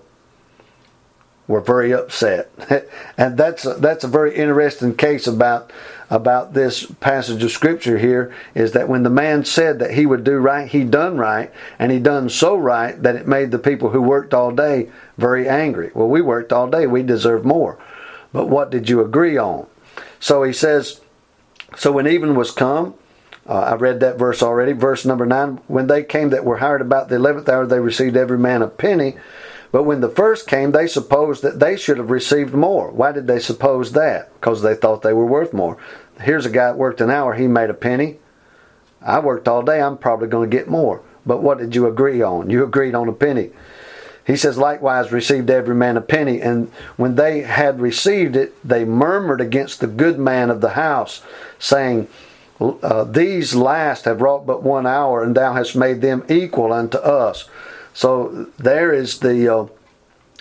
were 1.49 1.61
very 1.61 1.93
upset. 1.93 2.53
and 3.19 3.37
that's 3.37 3.67
a, 3.67 3.75
that's 3.75 4.05
a 4.05 4.09
very 4.09 4.35
interesting 4.35 4.95
case 4.95 5.27
about 5.27 5.73
about 6.09 6.53
this 6.53 6.87
passage 7.01 7.43
of 7.43 7.51
scripture 7.51 7.99
here 7.99 8.33
is 8.55 8.73
that 8.73 8.88
when 8.88 9.03
the 9.03 9.11
man 9.11 9.45
said 9.45 9.81
that 9.81 9.90
he 9.90 10.07
would 10.07 10.23
do 10.23 10.37
right, 10.37 10.69
he 10.69 10.85
done 10.85 11.17
right, 11.19 11.51
and 11.79 11.90
he 11.90 11.99
done 11.99 12.29
so 12.29 12.57
right 12.57 13.03
that 13.03 13.17
it 13.17 13.27
made 13.27 13.51
the 13.51 13.59
people 13.59 13.90
who 13.90 14.01
worked 14.01 14.33
all 14.33 14.53
day 14.53 14.88
very 15.19 15.49
angry. 15.49 15.90
Well, 15.95 16.09
we 16.09 16.21
worked 16.21 16.53
all 16.53 16.71
day, 16.71 16.87
we 16.87 17.03
deserve 17.03 17.45
more. 17.45 17.77
But 18.33 18.49
what 18.49 18.71
did 18.71 18.88
you 18.88 19.01
agree 19.01 19.37
on? 19.37 19.67
So 20.21 20.45
he 20.45 20.53
says, 20.53 21.01
so 21.77 21.90
when 21.90 22.07
even 22.07 22.37
was 22.37 22.53
come, 22.53 22.95
uh, 23.48 23.61
I 23.61 23.74
read 23.74 24.00
that 24.00 24.18
verse 24.18 24.42
already. 24.42 24.72
Verse 24.72 25.04
number 25.04 25.26
nine. 25.26 25.61
When 25.66 25.87
they 25.87 26.02
came 26.02 26.30
that 26.30 26.44
were 26.44 26.59
hired 26.59 26.80
about 26.80 27.09
the 27.09 27.16
eleventh 27.16 27.48
hour, 27.48 27.66
they 27.66 27.80
received 27.80 28.16
every 28.16 28.38
man 28.38 28.62
a 28.62 28.68
penny. 28.68 29.16
But 29.72 29.83
when 29.83 30.00
the 30.00 30.09
first 30.09 30.46
came, 30.46 30.70
they 30.70 30.87
supposed 30.87 31.42
that 31.42 31.59
they 31.59 31.76
should 31.76 31.98
have 31.98 32.11
received 32.11 32.54
more. 32.54 32.90
Why 32.92 33.11
did 33.11 33.26
they 33.26 33.40
suppose 33.40 33.92
that? 33.92 34.33
Because 34.35 34.62
they 34.62 34.74
thought 34.74 35.02
they 35.02 35.12
were 35.12 35.26
worth 35.26 35.52
more. 35.52 35.76
Here's 36.20 36.46
a 36.46 36.50
guy 36.50 36.66
that 36.66 36.78
worked 36.78 37.00
an 37.00 37.11
hour, 37.11 37.35
he 37.35 37.48
made 37.48 37.70
a 37.70 37.74
penny. 37.74 38.18
I 39.02 39.18
worked 39.18 39.48
all 39.48 39.62
day, 39.62 39.83
I'm 39.83 39.98
probably 39.98 40.28
going 40.28 40.48
to 40.48 40.57
get 40.57 40.68
more. 40.68 41.02
But 41.26 41.42
what 41.42 41.59
did 41.59 41.74
you 41.74 41.88
agree 41.88 42.22
on? 42.22 42.50
You 42.50 42.62
agreed 42.62 42.94
on 42.94 43.09
a 43.09 43.12
penny. 43.12 43.50
He 44.24 44.37
says, 44.37 44.57
likewise 44.57 45.12
received 45.12 45.50
every 45.50 45.74
man 45.74 45.96
a 45.96 46.00
penny. 46.00 46.40
And 46.40 46.70
when 46.96 47.16
they 47.16 47.40
had 47.42 47.80
received 47.80 48.37
it, 48.37 48.54
they 48.66 48.85
murmured 48.85 49.40
against 49.40 49.80
the 49.80 49.87
good 49.87 50.18
man 50.18 50.50
of 50.50 50.61
the 50.61 50.70
house, 50.70 51.20
saying, 51.59 52.09
uh, 52.83 53.05
These 53.05 53.55
last 53.55 54.05
have 54.05 54.20
wrought 54.20 54.46
but 54.46 54.62
one 54.62 54.87
hour, 54.87 55.22
and 55.22 55.35
thou 55.35 55.55
hast 55.55 55.77
made 55.77 56.00
them 56.00 56.24
equal 56.29 56.72
unto 56.72 56.98
us. 56.98 57.48
So 57.92 58.46
there 58.59 58.92
is 58.92 59.20
the 59.20 59.55
uh, 59.55 59.66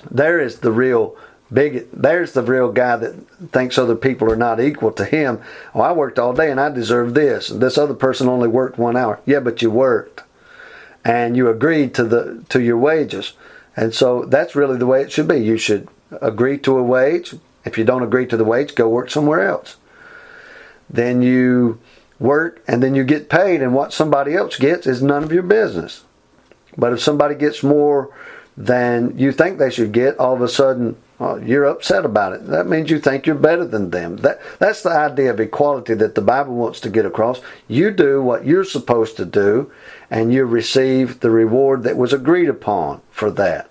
there 0.10 0.40
is 0.40 0.60
the 0.60 0.72
real 0.72 1.16
big. 1.52 1.88
There's 1.92 2.34
the 2.34 2.42
real 2.42 2.72
guy 2.72 2.98
that 2.98 3.14
thinks 3.52 3.78
other 3.78 3.96
people 3.96 4.32
are 4.32 4.36
not 4.36 4.60
equal 4.60 4.92
to 4.94 5.06
him. 5.06 5.40
Oh, 5.74 5.82
I 5.82 5.92
worked 5.92 6.20
all 6.20 6.34
day 6.34 6.50
and 6.52 6.60
I 6.60 6.70
deserve 6.70 7.14
this. 7.14 7.50
This 7.50 7.78
other 7.78 7.94
person 7.94 8.28
only 8.28 8.48
worked 8.48 8.78
one 8.78 8.98
hour. 8.98 9.20
Yeah, 9.26 9.40
but 9.40 9.62
you 9.62 9.70
worked, 9.70 10.24
and 11.06 11.38
you 11.38 11.50
agreed 11.50 11.94
to 11.96 12.04
the 12.04 12.44
to 12.50 12.60
your 12.62 12.78
wages, 12.78 13.34
and 13.76 13.94
so 13.94 14.26
that's 14.26 14.56
really 14.56 14.78
the 14.78 14.88
way 14.88 15.02
it 15.02 15.12
should 15.12 15.28
be. 15.28 15.38
You 15.38 15.58
should 15.58 15.88
agree 16.22 16.58
to 16.60 16.78
a 16.78 16.84
wage. 16.84 17.36
If 17.66 17.78
you 17.78 17.86
don't 17.86 18.04
agree 18.04 18.28
to 18.28 18.38
the 18.38 18.44
wage, 18.44 18.76
go 18.76 18.90
work 18.90 19.10
somewhere 19.10 19.48
else. 19.48 19.78
Then 20.90 21.22
you 21.22 21.80
work 22.24 22.64
and 22.68 22.82
then 22.82 22.96
you 22.96 23.04
get 23.04 23.30
paid, 23.30 23.62
and 23.62 23.76
what 23.76 23.94
somebody 23.94 24.34
else 24.34 24.58
gets 24.58 24.88
is 24.88 25.04
none 25.04 25.24
of 25.24 25.32
your 25.32 25.44
business. 25.44 26.04
But 26.78 26.94
if 26.94 27.02
somebody 27.02 27.36
gets 27.36 27.62
more 27.62 28.10
than 28.58 29.18
you 29.18 29.32
think 29.32 29.58
they 29.58 29.70
should 29.70 29.92
get, 29.92 30.18
all 30.18 30.34
of 30.34 30.42
a 30.42 30.48
sudden 30.48 30.96
well, 31.20 31.42
you're 31.42 31.66
upset 31.66 32.06
about 32.06 32.34
it. 32.34 32.48
That 32.48 32.68
means 32.68 32.90
you 32.90 33.00
think 33.00 33.26
you're 33.26 33.36
better 33.36 33.66
than 33.66 33.92
them. 33.92 34.18
That 34.18 34.42
that's 34.60 34.82
the 34.82 34.90
idea 34.90 35.32
of 35.32 35.40
equality 35.40 35.94
that 35.94 36.16
the 36.16 36.22
Bible 36.22 36.56
wants 36.56 36.80
to 36.82 36.90
get 36.90 37.06
across. 37.06 37.40
You 37.68 37.92
do 37.92 38.22
what 38.22 38.46
you're 38.46 38.64
supposed 38.66 39.16
to 39.18 39.26
do, 39.26 39.72
and 40.10 40.34
you 40.34 40.46
receive 40.46 41.20
the 41.20 41.30
reward 41.30 41.84
that 41.84 41.98
was 41.98 42.14
agreed 42.14 42.50
upon 42.50 43.02
for 43.12 43.30
that. 43.32 43.70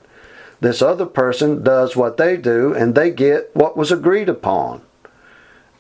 This 0.61 0.81
other 0.81 1.07
person 1.07 1.63
does 1.63 1.97
what 1.97 2.17
they 2.17 2.37
do, 2.37 2.73
and 2.73 2.95
they 2.95 3.11
get 3.11 3.51
what 3.55 3.77
was 3.77 3.91
agreed 3.91 4.29
upon. 4.29 4.81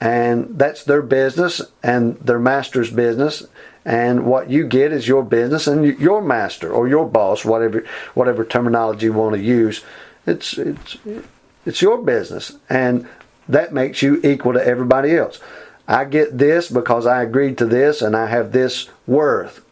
And 0.02 0.58
that's 0.58 0.82
their 0.82 1.00
business 1.00 1.62
and 1.80 2.16
their 2.16 2.40
master's 2.40 2.90
business, 2.90 3.46
and 3.84 4.26
what 4.26 4.50
you 4.50 4.66
get 4.66 4.92
is 4.92 5.06
your 5.06 5.22
business 5.22 5.68
and 5.68 5.96
your 6.00 6.20
master 6.20 6.72
or 6.72 6.88
your 6.88 7.06
boss, 7.06 7.44
whatever 7.44 7.84
whatever 8.14 8.44
terminology 8.44 9.06
you 9.06 9.12
want 9.12 9.36
to 9.36 9.40
use. 9.40 9.84
It's 10.26 10.58
it's 10.58 10.96
it's 11.64 11.80
your 11.80 12.02
business, 12.02 12.58
and 12.68 13.06
that 13.48 13.72
makes 13.72 14.02
you 14.02 14.20
equal 14.24 14.54
to 14.54 14.66
everybody 14.66 15.14
else. 15.14 15.38
I 15.86 16.04
get 16.04 16.36
this 16.36 16.68
because 16.68 17.06
I 17.06 17.22
agreed 17.22 17.56
to 17.58 17.66
this, 17.66 18.02
and 18.02 18.16
I 18.16 18.26
have 18.26 18.50
this 18.50 18.88
worth. 19.06 19.64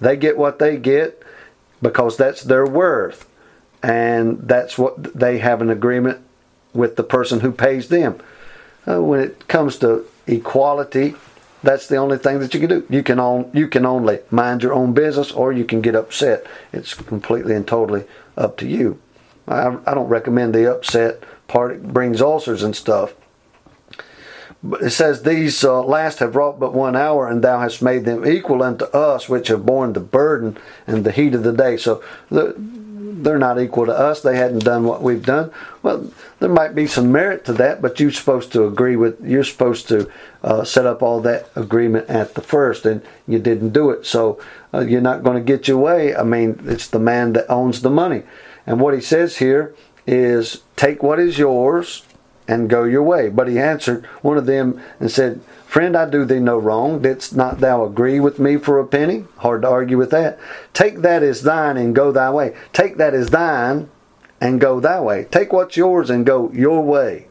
They 0.00 0.16
get 0.16 0.38
what 0.38 0.60
they 0.60 0.76
get 0.76 1.20
because 1.80 2.16
that's 2.16 2.44
their 2.44 2.66
worth, 2.66 3.28
and 3.82 4.46
that's 4.46 4.78
what 4.78 5.12
they 5.12 5.38
have 5.38 5.60
an 5.60 5.70
agreement 5.70 6.20
with 6.72 6.94
the 6.94 7.02
person 7.02 7.40
who 7.40 7.50
pays 7.50 7.88
them. 7.88 8.20
Uh, 8.86 9.00
when 9.00 9.20
it 9.20 9.46
comes 9.48 9.78
to 9.78 10.04
equality 10.26 11.14
that's 11.62 11.86
the 11.86 11.96
only 11.96 12.18
thing 12.18 12.40
that 12.40 12.52
you 12.54 12.60
can 12.60 12.68
do. 12.68 12.86
You 12.90 13.02
can 13.02 13.20
on, 13.20 13.50
you 13.54 13.68
can 13.68 13.86
only 13.86 14.18
mind 14.30 14.62
your 14.62 14.74
own 14.74 14.92
business, 14.92 15.30
or 15.30 15.52
you 15.52 15.64
can 15.64 15.80
get 15.80 15.94
upset. 15.94 16.44
It's 16.72 16.94
completely 16.94 17.54
and 17.54 17.66
totally 17.66 18.04
up 18.36 18.56
to 18.58 18.66
you. 18.66 19.00
I, 19.46 19.76
I 19.86 19.94
don't 19.94 20.08
recommend 20.08 20.54
the 20.54 20.70
upset 20.74 21.22
part. 21.46 21.72
It 21.72 21.92
brings 21.92 22.20
ulcers 22.20 22.62
and 22.62 22.74
stuff. 22.74 23.14
But 24.64 24.82
it 24.82 24.90
says, 24.90 25.22
These 25.22 25.62
uh, 25.64 25.82
last 25.82 26.18
have 26.18 26.36
wrought 26.36 26.58
but 26.58 26.74
one 26.74 26.96
hour, 26.96 27.28
and 27.28 27.42
thou 27.42 27.60
hast 27.60 27.82
made 27.82 28.04
them 28.04 28.26
equal 28.26 28.62
unto 28.62 28.84
us, 28.86 29.28
which 29.28 29.48
have 29.48 29.66
borne 29.66 29.92
the 29.92 30.00
burden 30.00 30.56
and 30.86 31.04
the 31.04 31.12
heat 31.12 31.34
of 31.34 31.42
the 31.42 31.52
day. 31.52 31.76
So 31.76 32.02
the, 32.28 32.54
they're 33.22 33.38
not 33.38 33.60
equal 33.60 33.86
to 33.86 33.92
us. 33.92 34.20
They 34.20 34.36
hadn't 34.36 34.64
done 34.64 34.84
what 34.84 35.02
we've 35.02 35.24
done. 35.24 35.52
Well, 35.82 36.10
there 36.40 36.48
might 36.48 36.74
be 36.74 36.86
some 36.86 37.12
merit 37.12 37.44
to 37.46 37.52
that, 37.54 37.80
but 37.80 38.00
you're 38.00 38.10
supposed 38.10 38.52
to 38.52 38.66
agree 38.66 38.96
with. 38.96 39.24
You're 39.24 39.44
supposed 39.44 39.88
to 39.88 40.10
uh, 40.42 40.64
set 40.64 40.86
up 40.86 41.02
all 41.02 41.20
that 41.20 41.48
agreement 41.54 42.08
at 42.08 42.34
the 42.34 42.42
first, 42.42 42.84
and 42.84 43.02
you 43.26 43.38
didn't 43.38 43.70
do 43.70 43.90
it. 43.90 44.06
So 44.06 44.40
uh, 44.74 44.80
you're 44.80 45.00
not 45.00 45.22
going 45.22 45.36
to 45.36 45.42
get 45.42 45.68
your 45.68 45.78
way. 45.78 46.14
I 46.14 46.22
mean, 46.22 46.60
it's 46.64 46.88
the 46.88 46.98
man 46.98 47.32
that 47.34 47.50
owns 47.50 47.82
the 47.82 47.90
money, 47.90 48.22
and 48.66 48.80
what 48.80 48.94
he 48.94 49.00
says 49.00 49.38
here 49.38 49.74
is, 50.06 50.62
take 50.76 51.02
what 51.02 51.20
is 51.20 51.38
yours 51.38 52.04
and 52.48 52.68
go 52.68 52.84
your 52.84 53.02
way. 53.02 53.28
But 53.28 53.48
he 53.48 53.58
answered 53.58 54.04
one 54.22 54.36
of 54.36 54.46
them 54.46 54.80
and 54.98 55.10
said 55.10 55.40
Friend, 55.72 55.96
I 55.96 56.04
do 56.04 56.26
thee 56.26 56.38
no 56.38 56.58
wrong. 56.58 57.00
Didst 57.00 57.34
not 57.34 57.60
thou 57.60 57.82
agree 57.82 58.20
with 58.20 58.38
me 58.38 58.58
for 58.58 58.78
a 58.78 58.86
penny? 58.86 59.24
Hard 59.38 59.62
to 59.62 59.70
argue 59.70 59.96
with 59.96 60.10
that. 60.10 60.38
Take 60.74 60.98
that 60.98 61.22
as 61.22 61.44
thine 61.44 61.78
and 61.78 61.94
go 61.94 62.12
thy 62.12 62.28
way. 62.28 62.54
Take 62.74 62.98
that 62.98 63.14
as 63.14 63.30
thine 63.30 63.88
and 64.38 64.60
go 64.60 64.80
thy 64.80 65.00
way. 65.00 65.24
Take 65.30 65.50
what's 65.50 65.78
yours 65.78 66.10
and 66.10 66.26
go 66.26 66.50
your 66.52 66.82
way. 66.82 67.26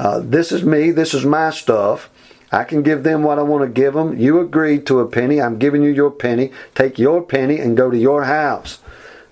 Uh, 0.00 0.18
this 0.18 0.50
is 0.50 0.64
me. 0.64 0.90
This 0.90 1.14
is 1.14 1.24
my 1.24 1.50
stuff. 1.50 2.10
I 2.50 2.64
can 2.64 2.82
give 2.82 3.04
them 3.04 3.22
what 3.22 3.38
I 3.38 3.42
want 3.42 3.62
to 3.62 3.68
give 3.68 3.94
them. 3.94 4.18
You 4.18 4.40
agreed 4.40 4.84
to 4.88 4.98
a 4.98 5.06
penny. 5.06 5.40
I'm 5.40 5.56
giving 5.56 5.84
you 5.84 5.90
your 5.90 6.10
penny. 6.10 6.50
Take 6.74 6.98
your 6.98 7.22
penny 7.22 7.60
and 7.60 7.76
go 7.76 7.88
to 7.88 7.96
your 7.96 8.24
house 8.24 8.80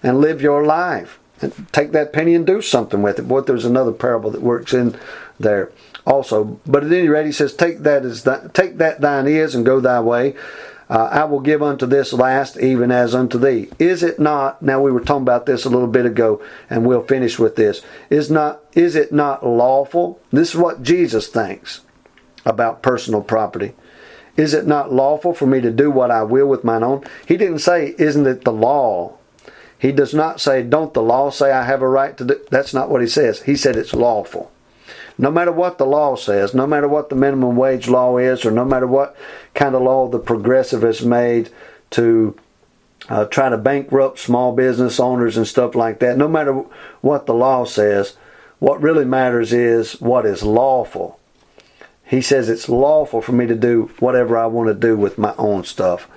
and 0.00 0.20
live 0.20 0.40
your 0.40 0.64
life. 0.64 1.18
Take 1.72 1.92
that 1.92 2.12
penny 2.12 2.34
and 2.34 2.46
do 2.46 2.60
something 2.60 3.02
with 3.02 3.18
it. 3.18 3.28
Boy, 3.28 3.42
there's 3.42 3.64
another 3.64 3.92
parable 3.92 4.30
that 4.30 4.42
works 4.42 4.72
in 4.72 4.98
there 5.38 5.70
also. 6.04 6.60
But 6.66 6.84
at 6.84 6.92
any 6.92 7.08
rate, 7.08 7.26
he 7.26 7.32
says, 7.32 7.54
Take 7.54 7.80
that 7.80 8.04
as 8.04 8.24
th- 8.24 8.52
take 8.52 8.78
that 8.78 9.00
thine 9.00 9.26
is 9.26 9.54
and 9.54 9.64
go 9.64 9.80
thy 9.80 10.00
way. 10.00 10.34
Uh, 10.90 11.08
I 11.12 11.24
will 11.24 11.40
give 11.40 11.62
unto 11.62 11.84
this 11.84 12.14
last 12.14 12.56
even 12.56 12.90
as 12.90 13.14
unto 13.14 13.38
thee. 13.38 13.68
Is 13.78 14.02
it 14.02 14.18
not? 14.18 14.62
Now 14.62 14.80
we 14.80 14.90
were 14.90 15.00
talking 15.00 15.22
about 15.22 15.44
this 15.44 15.66
a 15.66 15.68
little 15.68 15.88
bit 15.88 16.06
ago, 16.06 16.42
and 16.70 16.86
we'll 16.86 17.02
finish 17.02 17.38
with 17.38 17.56
this. 17.56 17.82
Is 18.08 18.30
not? 18.30 18.60
Is 18.72 18.96
it 18.96 19.12
not 19.12 19.46
lawful? 19.46 20.18
This 20.32 20.50
is 20.50 20.56
what 20.56 20.82
Jesus 20.82 21.28
thinks 21.28 21.82
about 22.46 22.82
personal 22.82 23.22
property. 23.22 23.74
Is 24.38 24.54
it 24.54 24.66
not 24.66 24.92
lawful 24.92 25.34
for 25.34 25.46
me 25.46 25.60
to 25.60 25.70
do 25.70 25.90
what 25.90 26.10
I 26.10 26.22
will 26.22 26.46
with 26.46 26.64
mine 26.64 26.82
own? 26.82 27.04
He 27.26 27.36
didn't 27.36 27.58
say, 27.58 27.94
"Isn't 27.98 28.26
it 28.26 28.44
the 28.44 28.52
law?" 28.52 29.17
He 29.78 29.92
does 29.92 30.12
not 30.12 30.40
say, 30.40 30.62
"Don't 30.62 30.92
the 30.94 31.02
law 31.02 31.30
say 31.30 31.52
I 31.52 31.64
have 31.64 31.82
a 31.82 31.88
right 31.88 32.16
to 32.16 32.24
do?" 32.24 32.40
That's 32.50 32.74
not 32.74 32.90
what 32.90 33.00
he 33.00 33.06
says. 33.06 33.42
He 33.42 33.56
said 33.56 33.76
it's 33.76 33.94
lawful 33.94 34.50
no 35.18 35.30
matter 35.30 35.50
what 35.50 35.78
the 35.78 35.86
law 35.86 36.14
says, 36.14 36.54
no 36.54 36.66
matter 36.66 36.86
what 36.86 37.08
the 37.08 37.16
minimum 37.16 37.56
wage 37.56 37.88
law 37.88 38.16
is, 38.18 38.44
or 38.44 38.52
no 38.52 38.64
matter 38.64 38.86
what 38.86 39.16
kind 39.54 39.74
of 39.74 39.82
law 39.82 40.08
the 40.08 40.18
progressive 40.18 40.82
has 40.82 41.04
made 41.04 41.50
to 41.90 42.38
uh, 43.08 43.24
try 43.24 43.48
to 43.48 43.58
bankrupt 43.58 44.20
small 44.20 44.54
business 44.54 45.00
owners 45.00 45.36
and 45.36 45.46
stuff 45.46 45.74
like 45.74 45.98
that, 45.98 46.16
no 46.16 46.28
matter 46.28 46.52
what 47.00 47.26
the 47.26 47.34
law 47.34 47.64
says, 47.64 48.16
what 48.60 48.80
really 48.80 49.04
matters 49.04 49.52
is 49.52 50.00
what 50.00 50.24
is 50.24 50.42
lawful. 50.42 51.18
He 52.04 52.22
says 52.22 52.48
it's 52.48 52.68
lawful 52.68 53.20
for 53.20 53.32
me 53.32 53.46
to 53.46 53.54
do 53.54 53.90
whatever 53.98 54.38
I 54.38 54.46
want 54.46 54.68
to 54.68 54.74
do 54.74 54.96
with 54.96 55.18
my 55.18 55.34
own 55.36 55.64
stuff. 55.64 56.08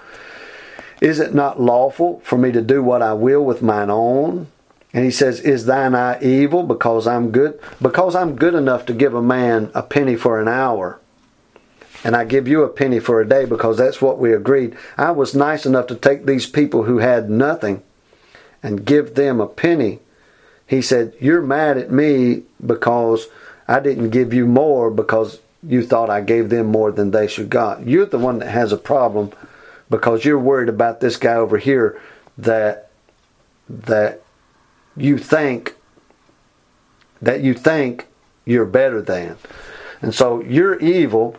Is 1.02 1.20
it 1.20 1.34
not 1.34 1.60
lawful 1.60 2.22
for 2.24 2.38
me 2.38 2.52
to 2.52 2.62
do 2.62 2.84
what 2.84 3.02
I 3.02 3.14
will 3.14 3.44
with 3.44 3.64
mine 3.64 3.90
own? 3.90 4.48
And 4.94 5.04
he 5.04 5.12
says, 5.12 5.40
Is 5.40 5.66
thine 5.66 5.96
eye 5.96 6.22
evil 6.22 6.64
because 6.64 7.08
I'm 7.08 7.32
good? 7.32 7.60
Because 7.82 8.16
I'm 8.16 8.36
good 8.36 8.54
enough 8.54 8.86
to 8.86 8.94
give 8.94 9.16
a 9.16 9.22
man 9.22 9.72
a 9.74 9.82
penny 9.82 10.16
for 10.16 10.40
an 10.40 10.48
hour. 10.48 11.00
And 12.04 12.16
I 12.16 12.24
give 12.24 12.48
you 12.48 12.64
a 12.64 12.70
penny 12.70 13.00
for 13.00 13.20
a 13.20 13.28
day 13.28 13.46
because 13.46 13.78
that's 13.78 14.02
what 14.02 14.20
we 14.20 14.34
agreed. 14.34 14.76
I 14.98 15.12
was 15.12 15.36
nice 15.36 15.66
enough 15.66 15.88
to 15.88 15.96
take 15.96 16.26
these 16.26 16.48
people 16.48 16.84
who 16.84 17.00
had 17.00 17.30
nothing 17.30 17.84
and 18.62 18.86
give 18.86 19.16
them 19.16 19.40
a 19.42 19.48
penny. 19.48 20.00
He 20.68 20.82
said, 20.84 21.14
You're 21.20 21.42
mad 21.42 21.78
at 21.78 21.92
me 21.92 22.44
because 22.64 23.28
I 23.68 23.80
didn't 23.80 24.12
give 24.12 24.34
you 24.34 24.46
more 24.46 24.92
because 24.92 25.40
you 25.64 25.84
thought 25.84 26.10
I 26.10 26.22
gave 26.22 26.50
them 26.50 26.68
more 26.68 26.92
than 26.92 27.12
they 27.12 27.28
should 27.28 27.50
got. 27.50 27.88
You're 27.88 28.06
the 28.06 28.20
one 28.20 28.40
that 28.40 28.50
has 28.50 28.72
a 28.72 28.78
problem 28.78 29.32
because 29.92 30.26
you're 30.26 30.40
worried 30.40 30.70
about 30.70 31.02
this 31.02 31.18
guy 31.18 31.36
over 31.36 31.60
here 31.60 32.02
that 32.40 32.90
that 33.70 34.24
you 34.98 35.20
think 35.20 35.76
that 37.22 37.42
you 37.42 37.54
think 37.54 38.08
you're 38.46 38.66
better 38.66 39.02
than. 39.02 39.38
And 40.02 40.16
so 40.16 40.42
you're 40.42 40.80
evil 40.80 41.38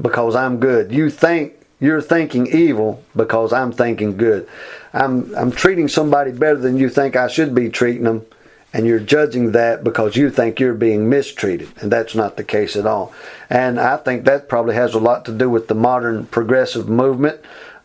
because 0.00 0.34
I'm 0.34 0.58
good. 0.58 0.90
You 0.90 1.10
think 1.10 1.54
you're 1.80 2.00
thinking 2.00 2.46
evil 2.46 3.04
because 3.14 3.52
I'm 3.52 3.72
thinking 3.72 4.16
good. 4.16 4.48
I'm 4.94 5.34
I'm 5.34 5.50
treating 5.50 5.88
somebody 5.88 6.32
better 6.32 6.56
than 6.56 6.78
you 6.78 6.88
think 6.88 7.16
I 7.16 7.28
should 7.28 7.54
be 7.54 7.68
treating 7.68 8.04
them 8.04 8.24
and 8.72 8.86
you're 8.86 9.00
judging 9.00 9.52
that 9.52 9.82
because 9.82 10.16
you 10.16 10.30
think 10.30 10.60
you're 10.60 10.74
being 10.74 11.08
mistreated 11.08 11.70
and 11.80 11.90
that's 11.90 12.14
not 12.14 12.36
the 12.36 12.44
case 12.44 12.76
at 12.76 12.86
all. 12.86 13.12
And 13.48 13.80
I 13.80 13.96
think 13.96 14.24
that 14.24 14.48
probably 14.48 14.74
has 14.74 14.94
a 14.94 14.98
lot 14.98 15.24
to 15.24 15.32
do 15.32 15.48
with 15.48 15.68
the 15.68 15.74
modern 15.74 16.26
progressive 16.26 16.88
movement 16.88 17.40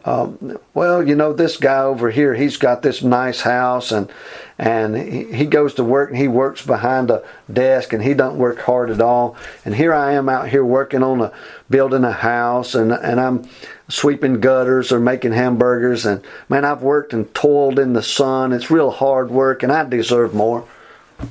um, 0.06 0.58
well, 0.74 1.08
you 1.08 1.16
know, 1.16 1.32
this 1.32 1.56
guy 1.56 1.80
over 1.80 2.12
here, 2.12 2.36
he's 2.36 2.58
got 2.58 2.82
this 2.82 3.02
nice 3.02 3.42
house 3.42 3.92
and 3.92 4.12
and 4.60 4.96
he, 4.96 5.24
he 5.34 5.46
goes 5.46 5.74
to 5.76 5.84
work 5.84 6.10
and 6.10 6.18
he 6.18 6.28
works 6.28 6.64
behind 6.66 7.10
a 7.10 7.24
desk 7.52 7.94
and 7.94 8.04
he 8.04 8.14
don't 8.14 8.38
work 8.38 8.60
hard 8.60 8.90
at 8.90 9.02
all. 9.02 9.36
And 9.64 9.74
here 9.74 9.94
I 9.94 10.14
am 10.14 10.28
out 10.28 10.50
here 10.50 10.64
working 10.64 11.04
on 11.04 11.22
a 11.22 11.32
building 11.70 12.04
a 12.04 12.12
house 12.12 12.76
and 12.76 12.92
and 12.92 13.20
I'm 13.20 13.50
sweeping 13.88 14.42
gutters 14.42 14.92
or 14.92 15.00
making 15.00 15.32
hamburgers 15.32 16.06
and 16.06 16.22
man, 16.50 16.66
I've 16.66 16.82
worked 16.82 17.14
and 17.14 17.34
toiled 17.34 17.80
in 17.80 17.94
the 17.94 18.04
sun. 18.04 18.52
It's 18.52 18.70
real 18.70 18.92
hard 18.92 19.32
work 19.32 19.64
and 19.64 19.72
I 19.72 19.86
deserve 19.86 20.34
more. 20.34 20.68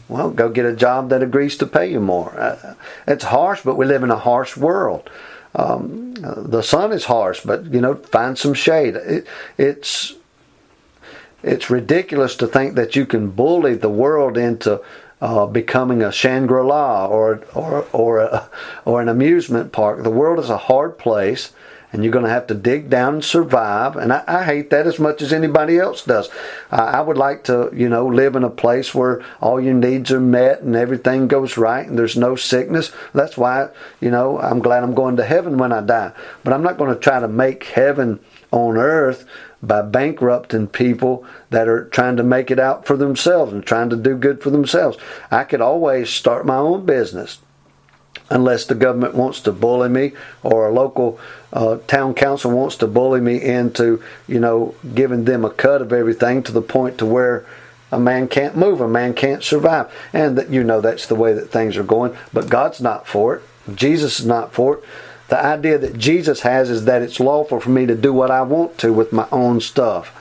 Well, 0.09 0.31
go 0.31 0.49
get 0.49 0.65
a 0.65 0.75
job 0.75 1.11
that 1.11 1.23
agrees 1.23 1.59
to 1.59 1.67
pay 1.67 1.91
you 1.91 2.01
more. 2.01 2.39
Uh, 2.39 2.75
it's 3.07 3.25
harsh, 3.25 3.61
but 3.63 3.77
we 3.77 3.85
live 3.85 4.03
in 4.03 4.11
a 4.11 4.17
harsh 4.17 4.57
world. 4.57 5.11
Um, 5.55 6.15
the 6.15 6.63
sun 6.63 6.93
is 6.93 7.05
harsh, 7.05 7.41
but 7.45 7.67
you 7.67 7.81
know, 7.81 7.95
find 7.95 8.39
some 8.39 8.55
shade. 8.55 8.97
It, 8.97 9.27
it's 9.59 10.15
it's 11.43 11.71
ridiculous 11.71 12.37
to 12.37 12.47
think 12.47 12.75
that 12.77 12.95
you 12.97 13.05
can 13.05 13.31
bully 13.31 13.75
the 13.75 13.91
world 13.91 14.39
into 14.39 14.81
uh, 15.21 15.47
becoming 15.47 16.03
a 16.03 16.13
Shangri-La 16.13 17.07
or 17.07 17.43
or 17.55 17.87
or 17.93 18.19
a, 18.19 18.51
or 18.85 19.03
an 19.03 19.09
amusement 19.09 19.73
park. 19.73 20.03
The 20.03 20.11
world 20.11 20.39
is 20.39 20.51
a 20.51 20.57
hard 20.57 20.99
place 20.99 21.53
and 21.93 22.03
you're 22.03 22.13
going 22.13 22.25
to 22.25 22.31
have 22.31 22.47
to 22.47 22.55
dig 22.55 22.89
down 22.89 23.15
and 23.15 23.25
survive. 23.25 23.97
And 23.97 24.13
I, 24.13 24.25
I 24.27 24.45
hate 24.45 24.71
that 24.71 24.87
as 24.87 24.99
much 24.99 25.21
as 25.21 25.33
anybody 25.33 25.79
else 25.79 26.05
does. 26.05 26.29
I 26.71 27.01
would 27.01 27.19
like 27.19 27.45
to, 27.45 27.71
you 27.75 27.89
know, 27.89 28.07
live 28.07 28.35
in 28.35 28.45
a 28.45 28.51
place 28.51 28.95
where 28.95 29.23
all 29.41 29.61
your 29.61 29.75
needs 29.75 30.11
are 30.11 30.21
met 30.21 30.63
and 30.63 30.75
everything 30.75 31.29
goes 31.29 31.57
right 31.57 31.87
and 31.87 31.99
there's 31.99 32.17
no 32.17 32.35
sickness. 32.35 32.93
That's 33.13 33.37
why, 33.37 33.69
you 34.01 34.11
know, 34.11 34.39
I'm 34.39 34.61
glad 34.61 34.83
I'm 34.83 34.95
going 34.95 35.17
to 35.17 35.25
heaven 35.25 35.59
when 35.59 35.73
I 35.73 35.83
die. 35.83 36.13
But 36.45 36.55
I'm 36.55 36.63
not 36.63 36.79
going 36.79 36.95
to 36.95 37.01
try 37.01 37.21
to 37.21 37.29
make 37.29 37.65
heaven 37.65 38.21
on 38.51 38.77
earth 38.77 39.27
by 39.63 39.83
bankrupting 39.83 40.67
people 40.69 41.25
that 41.51 41.69
are 41.69 41.85
trying 41.85 42.17
to 42.17 42.23
make 42.23 42.51
it 42.51 42.59
out 42.59 42.87
for 42.87 42.97
themselves 42.97 43.53
and 43.53 43.65
trying 43.65 43.91
to 43.91 43.97
do 43.97 44.17
good 44.17 44.43
for 44.43 44.51
themselves. 44.51 44.99
I 45.31 45.45
could 45.45 45.61
always 45.61 46.11
start 46.11 46.47
my 46.47 46.57
own 46.57 46.85
business 46.85 47.39
unless 48.31 48.65
the 48.65 48.75
government 48.75 49.15
wants 49.15 49.41
to 49.41 49.53
bully 49.53 49.89
me 49.89 50.13
or 50.43 50.69
a 50.69 50.73
local 50.73 51.19
uh, 51.53 51.77
town 51.87 52.15
council 52.15 52.51
wants 52.51 52.77
to 52.77 52.87
bully 52.87 53.21
me 53.21 53.43
into, 53.43 54.03
you 54.27 54.41
know, 54.41 54.75
giving 54.95 55.25
them 55.25 55.45
a 55.45 55.51
cut 55.51 55.83
of 55.83 55.93
everything 55.93 56.43
to 56.43 56.53
the 56.53 56.63
point 56.63 56.99
to 56.99 57.07
where 57.07 57.45
a 57.91 57.99
man 57.99 58.27
can't 58.27 58.57
move, 58.57 58.81
a 58.81 58.89
man 58.89 59.13
can't 59.13 59.45
survive. 59.45 59.93
And 60.13 60.39
that 60.39 60.51
you 60.51 60.65
know 60.65 60.81
that's 60.81 61.07
the 61.07 61.15
way 61.15 61.35
that 61.35 61.51
things 61.51 61.77
are 61.77 61.83
going. 61.83 62.17
But 62.33 62.49
God's 62.49 62.81
not 62.81 63.07
for 63.07 63.37
it. 63.37 63.43
Jesus 63.75 64.21
is 64.21 64.27
not 64.27 64.53
for 64.53 64.79
it. 64.79 64.85
The 65.29 65.43
idea 65.43 65.79
that 65.79 65.99
Jesus 65.99 66.41
has 66.41 66.69
is 66.69 66.87
that 66.87 67.03
it's 67.03 67.21
lawful 67.21 67.61
for 67.61 67.71
me 67.71 67.87
to 67.87 67.95
do 67.95 68.13
what 68.13 68.31
I 68.31 68.43
want 68.43 68.79
to 68.79 68.93
with 68.93 69.13
my 69.13 69.27
own 69.31 69.61
stuff. 69.61 70.19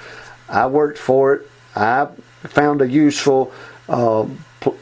I 0.47 0.67
worked 0.67 0.97
for 0.97 1.33
it. 1.33 1.49
I 1.75 2.07
found 2.43 2.81
a 2.81 2.87
useful 2.87 3.53
uh, 3.89 4.25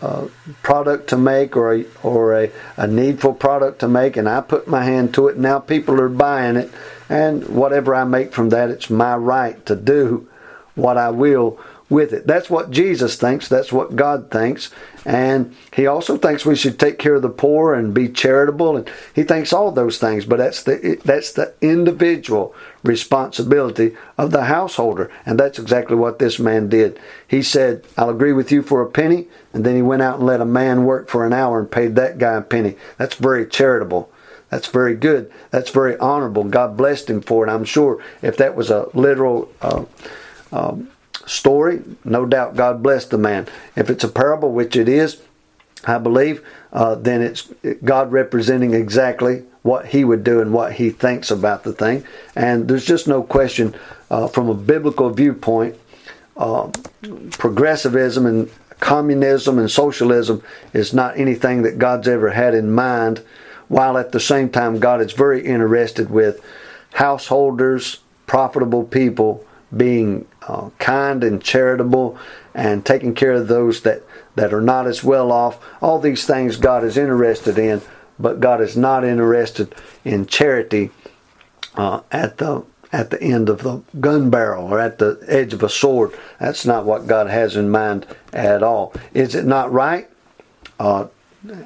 uh, 0.02 0.28
product 0.62 1.10
to 1.10 1.18
make 1.18 1.56
or 1.56 1.74
a, 1.74 1.86
or 2.04 2.34
a, 2.34 2.52
a 2.78 2.88
needful 2.88 3.34
product 3.34 3.80
to 3.80 3.88
make 3.88 4.18
and 4.18 4.28
I 4.28 4.42
put 4.42 4.68
my 4.68 4.84
hand 4.84 5.14
to 5.14 5.28
it. 5.28 5.38
Now 5.38 5.60
people 5.60 6.02
are 6.02 6.10
buying 6.10 6.58
it 6.58 6.72
and 7.08 7.48
whatever 7.48 7.96
I 7.96 8.04
make 8.04 8.34
from 8.34 8.50
that 8.50 8.70
it's 8.70 8.90
my 8.90 9.16
right 9.16 9.66
to 9.66 9.76
do 9.76 10.28
what 10.76 10.98
I 10.98 11.10
will 11.10 11.60
with 11.90 12.14
it. 12.14 12.28
That's 12.28 12.50
what 12.50 12.70
Jesus 12.70 13.16
thinks. 13.16 13.48
That's 13.48 13.72
what 13.72 13.96
God 13.96 14.30
thinks. 14.30 14.70
And 15.06 15.56
he 15.74 15.88
also 15.88 16.18
thinks 16.18 16.46
we 16.46 16.56
should 16.56 16.78
take 16.78 17.00
care 17.00 17.16
of 17.16 17.24
the 17.24 17.30
poor 17.30 17.74
and 17.74 17.94
be 17.94 18.08
charitable. 18.08 18.78
And 18.78 18.90
he 19.16 19.24
thinks 19.24 19.52
all 19.52 19.72
those 19.72 19.98
things. 19.98 20.26
But 20.26 20.38
that's 20.38 20.64
the 20.64 21.00
that's 21.04 21.32
the 21.32 21.54
individual 21.62 22.54
responsibility 22.84 23.96
of 24.18 24.32
the 24.32 24.46
householder. 24.46 25.12
And 25.26 25.40
that's 25.40 25.58
exactly 25.58 25.96
what 25.96 26.20
this 26.20 26.38
man 26.38 26.70
did. 26.70 27.00
He 27.28 27.42
said, 27.42 27.86
"I'll 27.98 28.10
agree 28.10 28.34
with 28.34 28.52
you 28.52 28.62
for 28.62 28.82
a 28.82 28.90
penny," 28.90 29.28
and 29.54 29.66
then 29.66 29.76
he 29.76 29.82
went 29.82 30.04
out 30.04 30.20
and 30.20 30.28
let 30.28 30.42
a 30.42 30.46
man 30.46 30.86
work 30.86 31.10
for 31.10 31.26
an 31.26 31.34
hour 31.34 31.60
and 31.60 31.72
paid 31.72 31.96
that 31.96 32.20
guy 32.20 32.34
a 32.34 32.42
penny. 32.42 32.76
That's 32.98 33.16
very 33.16 33.48
charitable. 33.48 34.12
That's 34.50 34.68
very 34.68 34.96
good. 34.96 35.32
That's 35.52 35.70
very 35.70 35.96
honorable. 35.98 36.44
God 36.44 36.76
blessed 36.76 37.10
him 37.10 37.22
for 37.22 37.48
it. 37.48 37.52
I'm 37.52 37.66
sure 37.66 38.02
if 38.22 38.38
that 38.38 38.56
was 38.56 38.70
a 38.70 38.90
literal. 38.94 39.50
Uh, 39.62 39.86
um, 40.52 40.90
story, 41.30 41.82
no 42.04 42.26
doubt 42.26 42.56
God 42.56 42.82
blessed 42.82 43.12
the 43.12 43.18
man. 43.18 43.48
If 43.76 43.90
it's 43.90 44.04
a 44.04 44.10
parable, 44.10 44.52
which 44.52 44.76
it 44.76 44.90
is, 44.90 45.22
I 45.86 45.98
believe, 45.98 46.46
uh, 46.74 46.96
then 46.96 47.22
it's 47.22 47.52
God 47.84 48.12
representing 48.12 48.74
exactly 48.74 49.44
what 49.62 49.88
he 49.88 50.04
would 50.04 50.24
do 50.24 50.42
and 50.42 50.52
what 50.52 50.74
he 50.74 50.90
thinks 50.90 51.32
about 51.32 51.64
the 51.64 51.74
thing. 51.74 52.04
And 52.36 52.68
there's 52.68 52.86
just 52.86 53.08
no 53.08 53.24
question 53.24 53.76
uh, 54.10 54.28
from 54.28 54.50
a 54.50 54.56
biblical 54.56 55.10
viewpoint, 55.10 55.78
uh, 56.36 56.72
progressivism 57.32 58.26
and 58.26 58.50
communism 58.80 59.60
and 59.60 59.70
socialism 59.70 60.42
is 60.74 60.94
not 60.94 61.18
anything 61.18 61.62
that 61.64 61.78
God's 61.78 62.08
ever 62.08 62.30
had 62.32 62.54
in 62.56 62.72
mind, 62.72 63.22
while 63.68 63.98
at 63.98 64.14
the 64.14 64.20
same 64.20 64.50
time, 64.50 64.80
God 64.80 65.02
is 65.02 65.12
very 65.12 65.46
interested 65.46 66.10
with 66.10 66.42
householders, 66.94 68.00
profitable 68.26 68.84
people 68.84 69.46
being 69.76 70.28
uh, 70.48 70.70
kind 70.80 71.24
and 71.24 71.42
charitable 71.42 72.18
and 72.54 72.86
taking 72.86 73.14
care 73.14 73.34
of 73.34 73.48
those 73.48 73.82
that, 73.82 74.04
that 74.36 74.54
are 74.54 74.62
not 74.62 74.88
as 74.88 75.04
well 75.04 75.32
off. 75.32 75.64
All 75.82 76.00
these 76.00 76.26
things 76.26 76.58
God 76.58 76.84
is 76.84 76.98
interested 76.98 77.58
in, 77.58 77.82
but 78.18 78.40
God 78.40 78.62
is 78.62 78.76
not 78.76 79.06
interested 79.06 79.74
in 80.04 80.26
charity 80.26 80.92
uh, 81.76 82.02
at 82.12 82.38
the 82.38 82.66
at 82.92 83.12
the 83.12 83.22
end 83.22 83.50
of 83.50 83.62
the 83.62 83.84
gun 84.00 84.32
barrel 84.32 84.66
or 84.66 84.80
at 84.80 84.98
the 84.98 85.24
edge 85.28 85.54
of 85.54 85.62
a 85.62 85.70
sword. 85.70 86.12
That's 86.40 86.66
not 86.66 86.86
what 86.86 87.06
God 87.06 87.30
has 87.30 87.56
in 87.56 87.70
mind 87.70 88.08
at 88.34 88.64
all. 88.64 88.94
Is 89.14 89.36
it 89.36 89.46
not 89.46 89.72
right? 89.72 90.10
Uh, 90.80 91.08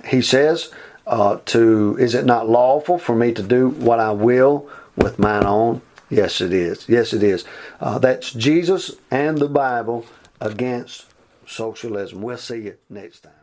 he 0.06 0.22
says, 0.22 0.70
uh, 1.08 1.38
to 1.46 1.98
is 1.98 2.14
it 2.14 2.26
not 2.26 2.50
lawful 2.50 2.98
for 2.98 3.16
me 3.16 3.34
to 3.34 3.42
do 3.42 3.70
what 3.70 4.00
I 4.00 4.12
will 4.12 4.70
with 4.96 5.18
mine 5.20 5.46
own? 5.46 5.82
Yes, 6.16 6.42
it 6.42 6.54
is. 6.54 6.88
Yes, 6.90 7.14
it 7.14 7.24
is. 7.24 7.46
Uh, 7.82 8.00
that's 8.00 8.32
Jesus 8.34 8.98
and 9.12 9.38
the 9.38 9.50
Bible 9.50 10.06
against 10.42 11.08
socialism. 11.48 12.22
We'll 12.22 12.38
see 12.38 12.62
you 12.62 12.78
next 12.90 13.22
time. 13.22 13.43